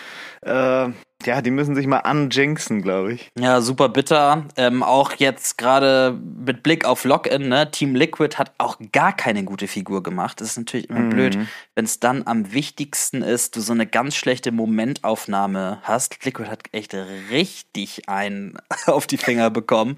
Äh, 0.42 0.90
ja, 1.26 1.42
die 1.42 1.52
müssen 1.52 1.76
sich 1.76 1.88
mal 1.88 2.00
anjinxen, 2.00 2.82
glaube 2.82 3.14
ich. 3.14 3.32
Ja, 3.38 3.62
super 3.62 3.90
bitter. 3.90 4.46
Ähm, 4.58 4.84
auch 4.84 5.14
jetzt 5.14 5.58
gerade 5.58 6.18
mit 6.46 6.64
Blick 6.64 6.86
auf 6.86 7.04
Login, 7.06 7.48
ne? 7.50 7.70
Team 7.72 7.96
Liquid 7.96 8.38
hat 8.38 8.52
auch 8.58 8.78
gar 8.92 9.16
keine 9.16 9.44
gute 9.44 9.68
Figur 9.68 10.04
gemacht. 10.04 10.40
Das 10.42 10.50
ist 10.50 10.58
natürlich 10.58 10.90
immer 10.90 11.00
Mhm. 11.02 11.10
blöd, 11.10 11.38
wenn 11.76 11.86
es 11.86 12.00
dann 12.00 12.24
am 12.28 12.54
wichtigsten 12.54 13.22
ist, 13.22 13.56
du 13.56 13.62
so 13.62 13.74
eine 13.74 13.88
ganz 13.88 14.16
schlechte 14.16 14.52
Momentaufnahme 14.52 15.80
hast. 15.84 16.24
Liquid 16.26 16.50
hat 16.50 16.64
echt 16.72 16.94
richtig 17.32 18.08
einen 18.10 18.58
auf 18.88 19.08
die 19.08 19.18
Finger 19.18 19.50
bekommen. 19.50 19.98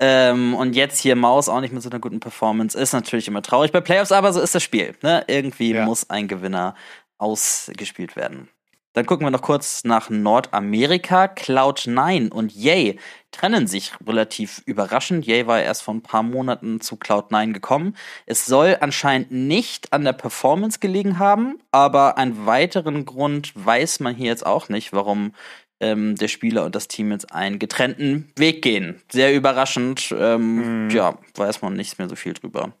Ähm, 0.00 0.54
und 0.54 0.74
jetzt 0.74 0.98
hier 0.98 1.14
Maus 1.14 1.48
auch 1.48 1.60
nicht 1.60 1.72
mit 1.72 1.82
so 1.82 1.88
einer 1.88 2.00
guten 2.00 2.18
Performance 2.18 2.76
ist 2.76 2.92
natürlich 2.92 3.28
immer 3.28 3.40
traurig 3.42 3.70
bei 3.70 3.80
Playoffs, 3.80 4.10
aber 4.10 4.32
so 4.32 4.40
ist 4.40 4.52
das 4.54 4.62
Spiel. 4.62 4.96
Ne? 5.02 5.22
Irgendwie 5.28 5.72
Ja. 5.74 5.84
muss 5.84 6.10
ein 6.10 6.26
Gewinner 6.26 6.74
ausgespielt 7.18 8.16
werden. 8.16 8.48
Dann 8.94 9.06
gucken 9.06 9.26
wir 9.26 9.30
noch 9.30 9.42
kurz 9.42 9.84
nach 9.84 10.10
Nordamerika. 10.10 11.24
Cloud9 11.24 12.30
und 12.30 12.52
Yay 12.54 12.98
trennen 13.30 13.66
sich 13.66 13.92
relativ 14.06 14.62
überraschend. 14.66 15.26
Yay 15.26 15.46
war 15.46 15.60
erst 15.62 15.82
vor 15.82 15.94
ein 15.94 16.02
paar 16.02 16.22
Monaten 16.22 16.80
zu 16.80 16.96
Cloud9 16.96 17.52
gekommen. 17.52 17.96
Es 18.26 18.44
soll 18.44 18.76
anscheinend 18.80 19.30
nicht 19.30 19.92
an 19.92 20.04
der 20.04 20.12
Performance 20.12 20.78
gelegen 20.80 21.18
haben, 21.18 21.58
aber 21.70 22.18
einen 22.18 22.46
weiteren 22.46 23.04
Grund 23.06 23.52
weiß 23.54 24.00
man 24.00 24.14
hier 24.14 24.26
jetzt 24.26 24.44
auch 24.44 24.68
nicht, 24.68 24.92
warum 24.92 25.32
ähm, 25.80 26.14
der 26.16 26.28
Spieler 26.28 26.64
und 26.64 26.74
das 26.74 26.86
Team 26.88 27.10
jetzt 27.10 27.32
einen 27.32 27.58
getrennten 27.58 28.30
Weg 28.36 28.62
gehen. 28.62 29.02
Sehr 29.10 29.34
überraschend. 29.34 30.14
Ähm, 30.16 30.86
Mhm. 30.86 30.90
Ja, 30.90 31.18
weiß 31.34 31.62
man 31.62 31.74
nicht 31.74 31.98
mehr 31.98 32.08
so 32.08 32.16
viel 32.16 32.34
drüber. 32.34 32.72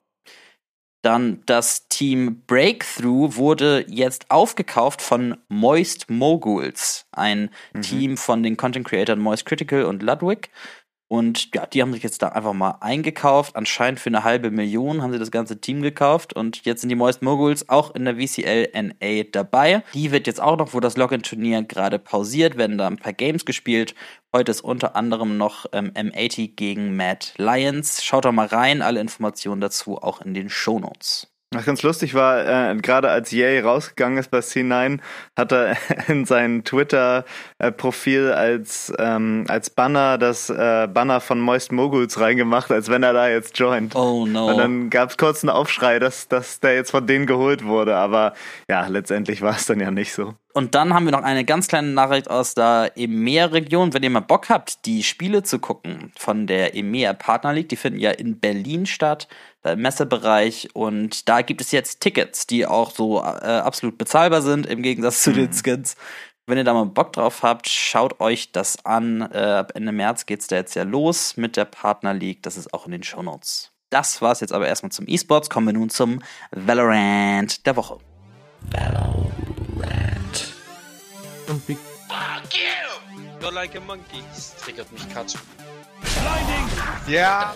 Dann 1.02 1.42
das 1.46 1.88
Team 1.88 2.42
Breakthrough 2.46 3.36
wurde 3.36 3.84
jetzt 3.88 4.30
aufgekauft 4.30 5.02
von 5.02 5.36
Moist 5.48 6.08
Moguls, 6.08 7.06
ein 7.10 7.50
Team 7.80 8.16
von 8.16 8.44
den 8.44 8.56
Content 8.56 8.86
Creators 8.86 9.18
Moist 9.18 9.44
Critical 9.44 9.84
und 9.84 10.02
Ludwig. 10.02 10.50
Und 11.12 11.54
ja, 11.54 11.66
die 11.66 11.82
haben 11.82 11.92
sich 11.92 12.02
jetzt 12.02 12.22
da 12.22 12.28
einfach 12.28 12.54
mal 12.54 12.78
eingekauft. 12.80 13.54
Anscheinend 13.54 14.00
für 14.00 14.08
eine 14.08 14.24
halbe 14.24 14.50
Million 14.50 15.02
haben 15.02 15.12
sie 15.12 15.18
das 15.18 15.30
ganze 15.30 15.60
Team 15.60 15.82
gekauft. 15.82 16.32
Und 16.32 16.64
jetzt 16.64 16.80
sind 16.80 16.88
die 16.88 16.94
Moist 16.94 17.20
Moguls 17.20 17.68
auch 17.68 17.94
in 17.94 18.06
der 18.06 18.16
VCL 18.16 18.70
NA 18.72 19.24
dabei. 19.30 19.82
Die 19.92 20.10
wird 20.10 20.26
jetzt 20.26 20.40
auch 20.40 20.56
noch, 20.56 20.72
wo 20.72 20.80
das 20.80 20.96
Login-Turnier 20.96 21.64
gerade 21.64 21.98
pausiert, 21.98 22.56
werden 22.56 22.78
da 22.78 22.86
ein 22.86 22.96
paar 22.96 23.12
Games 23.12 23.44
gespielt. 23.44 23.94
Heute 24.32 24.52
ist 24.52 24.62
unter 24.62 24.96
anderem 24.96 25.36
noch 25.36 25.66
ähm, 25.72 25.90
M80 25.90 26.54
gegen 26.56 26.96
Mad 26.96 27.26
Lions. 27.36 28.02
Schaut 28.02 28.24
doch 28.24 28.32
mal 28.32 28.46
rein, 28.46 28.80
alle 28.80 28.98
Informationen 28.98 29.60
dazu 29.60 29.98
auch 29.98 30.22
in 30.22 30.32
den 30.32 30.48
Shownotes. 30.48 31.31
Was 31.52 31.66
ganz 31.66 31.82
lustig 31.82 32.14
war, 32.14 32.70
äh, 32.70 32.74
gerade 32.76 33.10
als 33.10 33.30
Yay 33.30 33.60
rausgegangen 33.60 34.16
ist 34.16 34.30
bei 34.30 34.38
C9, 34.38 35.00
hat 35.36 35.52
er 35.52 35.76
in 36.08 36.24
sein 36.24 36.64
Twitter-Profil 36.64 38.32
als, 38.32 38.92
ähm, 38.98 39.44
als 39.48 39.68
Banner 39.68 40.16
das 40.16 40.48
äh, 40.48 40.88
Banner 40.92 41.20
von 41.20 41.40
Moist 41.40 41.70
Moguls 41.70 42.18
reingemacht, 42.18 42.70
als 42.70 42.88
wenn 42.88 43.02
er 43.02 43.12
da 43.12 43.28
jetzt 43.28 43.58
joint. 43.58 43.94
Oh 43.94 44.24
no. 44.26 44.48
Und 44.48 44.56
dann 44.56 44.90
gab 44.90 45.10
es 45.10 45.18
kurz 45.18 45.44
einen 45.44 45.50
Aufschrei, 45.50 45.98
dass, 45.98 46.28
dass 46.28 46.60
der 46.60 46.74
jetzt 46.74 46.90
von 46.90 47.06
denen 47.06 47.26
geholt 47.26 47.64
wurde. 47.64 47.96
Aber 47.96 48.32
ja, 48.68 48.86
letztendlich 48.86 49.42
war 49.42 49.56
es 49.56 49.66
dann 49.66 49.80
ja 49.80 49.90
nicht 49.90 50.14
so. 50.14 50.34
Und 50.54 50.74
dann 50.74 50.92
haben 50.92 51.06
wir 51.06 51.12
noch 51.12 51.22
eine 51.22 51.44
ganz 51.44 51.66
kleine 51.66 51.88
Nachricht 51.88 52.30
aus 52.30 52.54
der 52.54 52.92
EMEA-Region. 52.94 53.94
Wenn 53.94 54.02
ihr 54.02 54.10
mal 54.10 54.20
Bock 54.20 54.50
habt, 54.50 54.84
die 54.84 55.02
Spiele 55.02 55.42
zu 55.42 55.58
gucken 55.58 56.12
von 56.16 56.46
der 56.46 56.74
EMEA 56.74 57.14
Partner 57.14 57.54
League, 57.54 57.70
die 57.70 57.76
finden 57.76 57.98
ja 57.98 58.10
in 58.10 58.38
Berlin 58.38 58.84
statt, 58.84 59.28
Messebereich. 59.76 60.70
Und 60.74 61.28
da 61.28 61.42
gibt 61.42 61.60
es 61.60 61.72
jetzt 61.72 62.00
Tickets, 62.00 62.46
die 62.46 62.66
auch 62.66 62.90
so 62.90 63.20
äh, 63.20 63.22
absolut 63.22 63.98
bezahlbar 63.98 64.42
sind, 64.42 64.66
im 64.66 64.82
Gegensatz 64.82 65.22
zu 65.22 65.32
den 65.32 65.52
Skins. 65.52 65.96
Wenn 66.46 66.58
ihr 66.58 66.64
da 66.64 66.74
mal 66.74 66.86
Bock 66.86 67.12
drauf 67.12 67.42
habt, 67.42 67.68
schaut 67.68 68.20
euch 68.20 68.50
das 68.50 68.84
an. 68.84 69.22
Äh, 69.32 69.38
ab 69.38 69.72
Ende 69.74 69.92
März 69.92 70.26
geht's 70.26 70.48
da 70.48 70.56
jetzt 70.56 70.74
ja 70.74 70.82
los 70.82 71.36
mit 71.36 71.56
der 71.56 71.64
Partner 71.64 72.14
League. 72.14 72.42
Das 72.42 72.56
ist 72.56 72.74
auch 72.74 72.86
in 72.86 72.92
den 72.92 73.04
Shownotes. 73.04 73.70
Das 73.90 74.20
war's 74.22 74.40
jetzt 74.40 74.52
aber 74.52 74.66
erstmal 74.66 74.90
zum 74.90 75.06
E-Sports. 75.06 75.50
Kommen 75.50 75.68
wir 75.68 75.74
nun 75.74 75.90
zum 75.90 76.20
Valorant 76.50 77.64
der 77.66 77.76
Woche. 77.76 77.98
Valorant. 78.70 80.52
Und 81.48 81.62
Fuck 81.66 82.54
you! 82.54 83.40
You're 83.40 83.52
like 83.52 83.76
a 83.76 83.80
monkey. 83.80 84.22
Das 84.32 84.56
triggert 84.56 84.90
mich 84.92 85.08
Katsch. 85.08 85.36
Blinding! 86.00 86.68
Ja. 87.06 87.54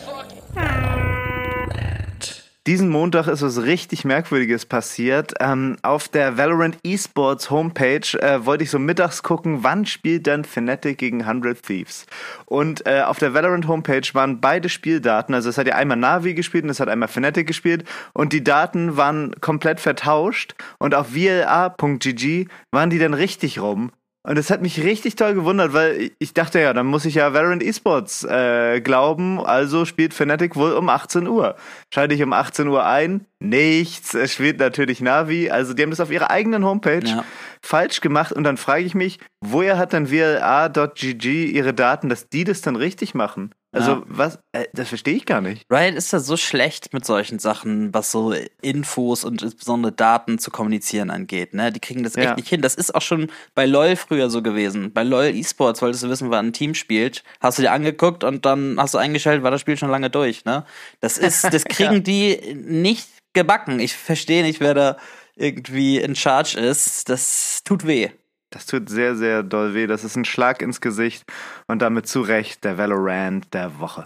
Diesen 2.66 2.88
Montag 2.88 3.28
ist 3.28 3.42
was 3.42 3.62
richtig 3.62 4.04
Merkwürdiges 4.04 4.66
passiert. 4.66 5.34
Ähm, 5.38 5.76
auf 5.82 6.08
der 6.08 6.36
Valorant 6.36 6.76
Esports 6.82 7.48
Homepage 7.48 8.18
äh, 8.18 8.44
wollte 8.44 8.64
ich 8.64 8.70
so 8.70 8.80
mittags 8.80 9.22
gucken, 9.22 9.62
wann 9.62 9.86
spielt 9.86 10.26
dann 10.26 10.44
Fnatic 10.44 10.98
gegen 10.98 11.22
100 11.22 11.62
Thieves. 11.62 12.06
Und 12.44 12.84
äh, 12.84 13.02
auf 13.02 13.20
der 13.20 13.34
Valorant 13.34 13.68
Homepage 13.68 14.08
waren 14.14 14.40
beide 14.40 14.68
Spieldaten, 14.68 15.32
also 15.32 15.48
es 15.48 15.58
hat 15.58 15.68
ja 15.68 15.76
einmal 15.76 15.96
Navi 15.96 16.34
gespielt 16.34 16.64
und 16.64 16.70
es 16.70 16.80
hat 16.80 16.88
einmal 16.88 17.06
Fnatic 17.06 17.46
gespielt 17.46 17.84
und 18.14 18.32
die 18.32 18.42
Daten 18.42 18.96
waren 18.96 19.32
komplett 19.40 19.78
vertauscht 19.78 20.56
und 20.78 20.96
auf 20.96 21.10
VLA.gg 21.10 22.48
waren 22.72 22.90
die 22.90 22.98
dann 22.98 23.14
richtig 23.14 23.60
rum. 23.60 23.92
Und 24.26 24.36
das 24.36 24.50
hat 24.50 24.60
mich 24.60 24.82
richtig 24.82 25.14
toll 25.14 25.34
gewundert, 25.34 25.72
weil 25.72 26.10
ich 26.18 26.34
dachte 26.34 26.58
ja, 26.58 26.72
dann 26.72 26.86
muss 26.86 27.04
ich 27.04 27.14
ja 27.14 27.32
Valorant 27.32 27.62
Esports 27.62 28.24
äh, 28.24 28.80
glauben, 28.80 29.38
also 29.38 29.84
spielt 29.84 30.14
Fnatic 30.14 30.56
wohl 30.56 30.72
um 30.72 30.88
18 30.88 31.28
Uhr. 31.28 31.54
Schalte 31.94 32.16
ich 32.16 32.22
um 32.24 32.32
18 32.32 32.66
Uhr 32.66 32.84
ein, 32.84 33.24
nichts, 33.38 34.14
es 34.14 34.32
spielt 34.32 34.58
natürlich 34.58 35.00
Navi, 35.00 35.50
also 35.50 35.74
die 35.74 35.82
haben 35.84 35.90
das 35.90 36.00
auf 36.00 36.10
ihrer 36.10 36.32
eigenen 36.32 36.64
Homepage 36.64 37.06
ja. 37.06 37.24
falsch 37.62 38.00
gemacht 38.00 38.32
und 38.32 38.42
dann 38.42 38.56
frage 38.56 38.82
ich 38.82 38.96
mich, 38.96 39.20
woher 39.40 39.78
hat 39.78 39.92
dann 39.92 40.08
VLA.gg 40.08 41.24
ihre 41.24 41.72
Daten, 41.72 42.08
dass 42.08 42.28
die 42.28 42.42
das 42.42 42.62
dann 42.62 42.74
richtig 42.74 43.14
machen? 43.14 43.52
Also, 43.76 43.90
ja. 43.90 44.02
was, 44.06 44.38
äh, 44.52 44.64
das 44.72 44.88
verstehe 44.88 45.14
ich 45.14 45.26
gar 45.26 45.40
nicht. 45.40 45.66
Riot 45.70 45.94
ist 45.94 46.12
da 46.12 46.18
so 46.18 46.36
schlecht 46.36 46.94
mit 46.94 47.04
solchen 47.04 47.38
Sachen, 47.38 47.92
was 47.92 48.10
so 48.10 48.34
Infos 48.62 49.24
und 49.24 49.42
insbesondere 49.42 49.92
Daten 49.92 50.38
zu 50.38 50.50
kommunizieren 50.50 51.10
angeht, 51.10 51.52
ne? 51.52 51.70
Die 51.72 51.80
kriegen 51.80 52.02
das 52.02 52.16
echt 52.16 52.24
ja. 52.24 52.34
nicht 52.34 52.48
hin. 52.48 52.62
Das 52.62 52.74
ist 52.74 52.94
auch 52.94 53.02
schon 53.02 53.30
bei 53.54 53.66
LoL 53.66 53.96
früher 53.96 54.30
so 54.30 54.42
gewesen. 54.42 54.92
Bei 54.92 55.02
LoL 55.02 55.36
Esports 55.36 55.82
wolltest 55.82 56.04
du 56.04 56.08
wissen, 56.08 56.30
wann 56.30 56.46
ein 56.46 56.52
Team 56.52 56.74
spielt. 56.74 57.22
Hast 57.40 57.58
du 57.58 57.62
dir 57.62 57.72
angeguckt 57.72 58.24
und 58.24 58.46
dann 58.46 58.76
hast 58.78 58.94
du 58.94 58.98
eingeschaltet, 58.98 59.42
war 59.42 59.50
das 59.50 59.60
Spiel 59.60 59.76
schon 59.76 59.90
lange 59.90 60.08
durch, 60.08 60.44
ne? 60.44 60.64
Das 61.00 61.18
ist, 61.18 61.44
das 61.44 61.64
kriegen 61.68 61.94
ja. 61.94 62.00
die 62.00 62.54
nicht 62.54 63.08
gebacken. 63.34 63.78
Ich 63.78 63.94
verstehe 63.94 64.42
nicht, 64.42 64.60
wer 64.60 64.74
da 64.74 64.96
irgendwie 65.36 65.98
in 65.98 66.16
Charge 66.16 66.58
ist. 66.58 67.08
Das 67.08 67.60
tut 67.62 67.86
weh. 67.86 68.10
Das 68.50 68.66
tut 68.66 68.88
sehr, 68.88 69.16
sehr 69.16 69.42
doll 69.42 69.74
weh. 69.74 69.86
Das 69.86 70.04
ist 70.04 70.16
ein 70.16 70.24
Schlag 70.24 70.62
ins 70.62 70.80
Gesicht 70.80 71.24
und 71.66 71.82
damit 71.82 72.06
zu 72.06 72.20
Recht 72.20 72.64
der 72.64 72.78
Valorant 72.78 73.52
der 73.52 73.78
Woche. 73.78 74.04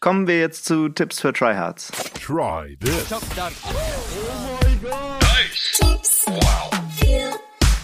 Kommen 0.00 0.28
wir 0.28 0.38
jetzt 0.38 0.64
zu 0.64 0.88
Tipps 0.88 1.20
für 1.20 1.32
Tryhards. 1.32 1.90
Try 2.24 2.76
this. 2.80 3.12
Oh 3.12 3.20
my 4.62 4.76
god. 4.76 5.20
Nice. 5.22 5.72
Tipps 5.74 6.24
wow. 6.26 6.70
für 6.96 7.32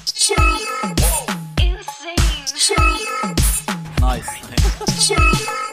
Tryhards. 0.06 1.02
Wow. 1.02 1.26
Insane. 1.60 2.44
Tryhards. 2.56 3.64
Nice. 4.00 4.26
Tryhards. 5.08 5.63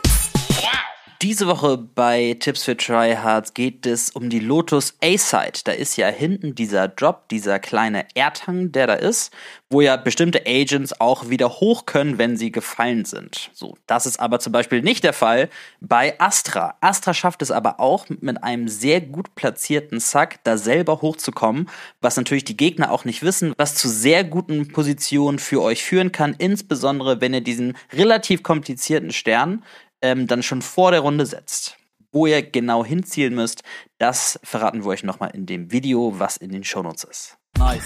Diese 1.21 1.45
Woche 1.45 1.77
bei 1.77 2.35
Tipps 2.39 2.63
für 2.63 2.75
Tryhards 2.75 3.53
geht 3.53 3.85
es 3.85 4.09
um 4.09 4.31
die 4.31 4.39
Lotus 4.39 4.95
A-Side. 5.03 5.59
Da 5.65 5.71
ist 5.71 5.95
ja 5.95 6.07
hinten 6.07 6.55
dieser 6.55 6.87
Drop, 6.87 7.29
dieser 7.29 7.59
kleine 7.59 8.07
Erdhang, 8.15 8.71
der 8.71 8.87
da 8.87 8.95
ist, 8.95 9.31
wo 9.69 9.81
ja 9.81 9.97
bestimmte 9.97 10.47
Agents 10.47 10.99
auch 10.99 11.29
wieder 11.29 11.59
hoch 11.59 11.85
können, 11.85 12.17
wenn 12.17 12.37
sie 12.37 12.51
gefallen 12.51 13.05
sind. 13.05 13.51
So, 13.53 13.77
das 13.85 14.07
ist 14.07 14.19
aber 14.19 14.39
zum 14.39 14.51
Beispiel 14.51 14.81
nicht 14.81 15.03
der 15.03 15.13
Fall 15.13 15.49
bei 15.79 16.19
Astra. 16.19 16.73
Astra 16.81 17.13
schafft 17.13 17.43
es 17.43 17.51
aber 17.51 17.79
auch 17.79 18.07
mit 18.09 18.43
einem 18.43 18.67
sehr 18.67 18.99
gut 18.99 19.35
platzierten 19.35 19.99
Sack 19.99 20.39
da 20.43 20.57
selber 20.57 21.03
hochzukommen, 21.03 21.69
was 22.01 22.17
natürlich 22.17 22.45
die 22.45 22.57
Gegner 22.57 22.89
auch 22.91 23.05
nicht 23.05 23.21
wissen, 23.21 23.53
was 23.57 23.75
zu 23.75 23.89
sehr 23.89 24.23
guten 24.23 24.69
Positionen 24.69 25.37
für 25.37 25.61
euch 25.61 25.83
führen 25.83 26.11
kann, 26.11 26.35
insbesondere 26.39 27.21
wenn 27.21 27.35
ihr 27.35 27.41
diesen 27.41 27.77
relativ 27.93 28.41
komplizierten 28.41 29.11
Stern 29.11 29.63
ähm, 30.01 30.27
dann 30.27 30.43
schon 30.43 30.61
vor 30.61 30.91
der 30.91 31.01
Runde 31.01 31.25
setzt. 31.25 31.77
Wo 32.11 32.25
ihr 32.25 32.41
genau 32.41 32.83
hinzielen 32.83 33.35
müsst, 33.35 33.63
das 33.97 34.39
verraten 34.43 34.83
wir 34.83 34.89
euch 34.89 35.03
nochmal 35.03 35.31
in 35.33 35.45
dem 35.45 35.71
Video, 35.71 36.19
was 36.19 36.37
in 36.37 36.51
den 36.51 36.63
Shownotes 36.63 37.05
ist. 37.05 37.37
Nice. 37.57 37.83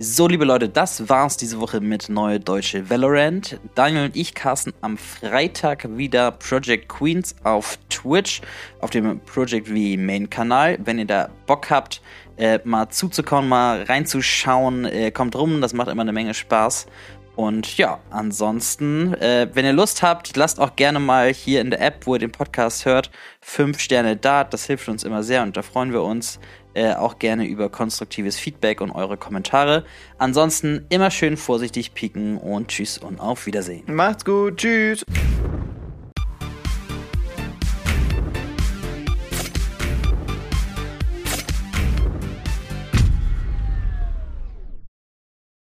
So, 0.00 0.26
liebe 0.26 0.44
Leute, 0.44 0.68
das 0.68 1.08
war's 1.08 1.36
diese 1.36 1.60
Woche 1.60 1.80
mit 1.80 2.08
Neue 2.08 2.40
Deutsche 2.40 2.90
Valorant. 2.90 3.60
Daniel 3.76 4.06
und 4.06 4.16
ich 4.16 4.34
casten 4.34 4.74
am 4.80 4.98
Freitag 4.98 5.96
wieder 5.96 6.32
Project 6.32 6.88
Queens 6.88 7.36
auf 7.44 7.78
Twitch, 7.90 8.40
auf 8.80 8.90
dem 8.90 9.20
Project 9.20 9.68
V 9.68 9.74
Main-Kanal. 9.74 10.78
Wenn 10.84 10.98
ihr 10.98 11.06
da 11.06 11.30
Bock 11.46 11.70
habt, 11.70 12.02
äh, 12.36 12.58
mal 12.64 12.88
zuzukommen, 12.88 13.48
mal 13.48 13.84
reinzuschauen, 13.84 14.84
äh, 14.84 15.12
kommt 15.12 15.36
rum, 15.36 15.60
das 15.60 15.74
macht 15.74 15.88
immer 15.88 16.02
eine 16.02 16.12
Menge 16.12 16.34
Spaß. 16.34 16.86
Und 17.36 17.76
ja, 17.76 17.98
ansonsten, 18.10 19.14
äh, 19.14 19.48
wenn 19.52 19.64
ihr 19.64 19.72
Lust 19.72 20.02
habt, 20.02 20.36
lasst 20.36 20.60
auch 20.60 20.76
gerne 20.76 21.00
mal 21.00 21.32
hier 21.32 21.60
in 21.60 21.70
der 21.70 21.80
App, 21.80 22.06
wo 22.06 22.14
ihr 22.14 22.20
den 22.20 22.32
Podcast 22.32 22.84
hört, 22.84 23.10
fünf 23.40 23.80
Sterne 23.80 24.16
da. 24.16 24.44
Das 24.44 24.66
hilft 24.66 24.88
uns 24.88 25.02
immer 25.02 25.22
sehr 25.22 25.42
und 25.42 25.56
da 25.56 25.62
freuen 25.62 25.92
wir 25.92 26.02
uns 26.02 26.38
äh, 26.74 26.94
auch 26.94 27.18
gerne 27.18 27.46
über 27.46 27.68
konstruktives 27.68 28.38
Feedback 28.38 28.80
und 28.80 28.90
eure 28.90 29.16
Kommentare. 29.16 29.84
Ansonsten 30.18 30.86
immer 30.88 31.10
schön 31.10 31.36
vorsichtig 31.36 31.94
pieken 31.94 32.36
und 32.36 32.68
tschüss 32.68 32.98
und 32.98 33.20
auf 33.20 33.46
Wiedersehen. 33.46 33.84
Macht's 33.86 34.24
gut, 34.24 34.58
tschüss. 34.58 35.04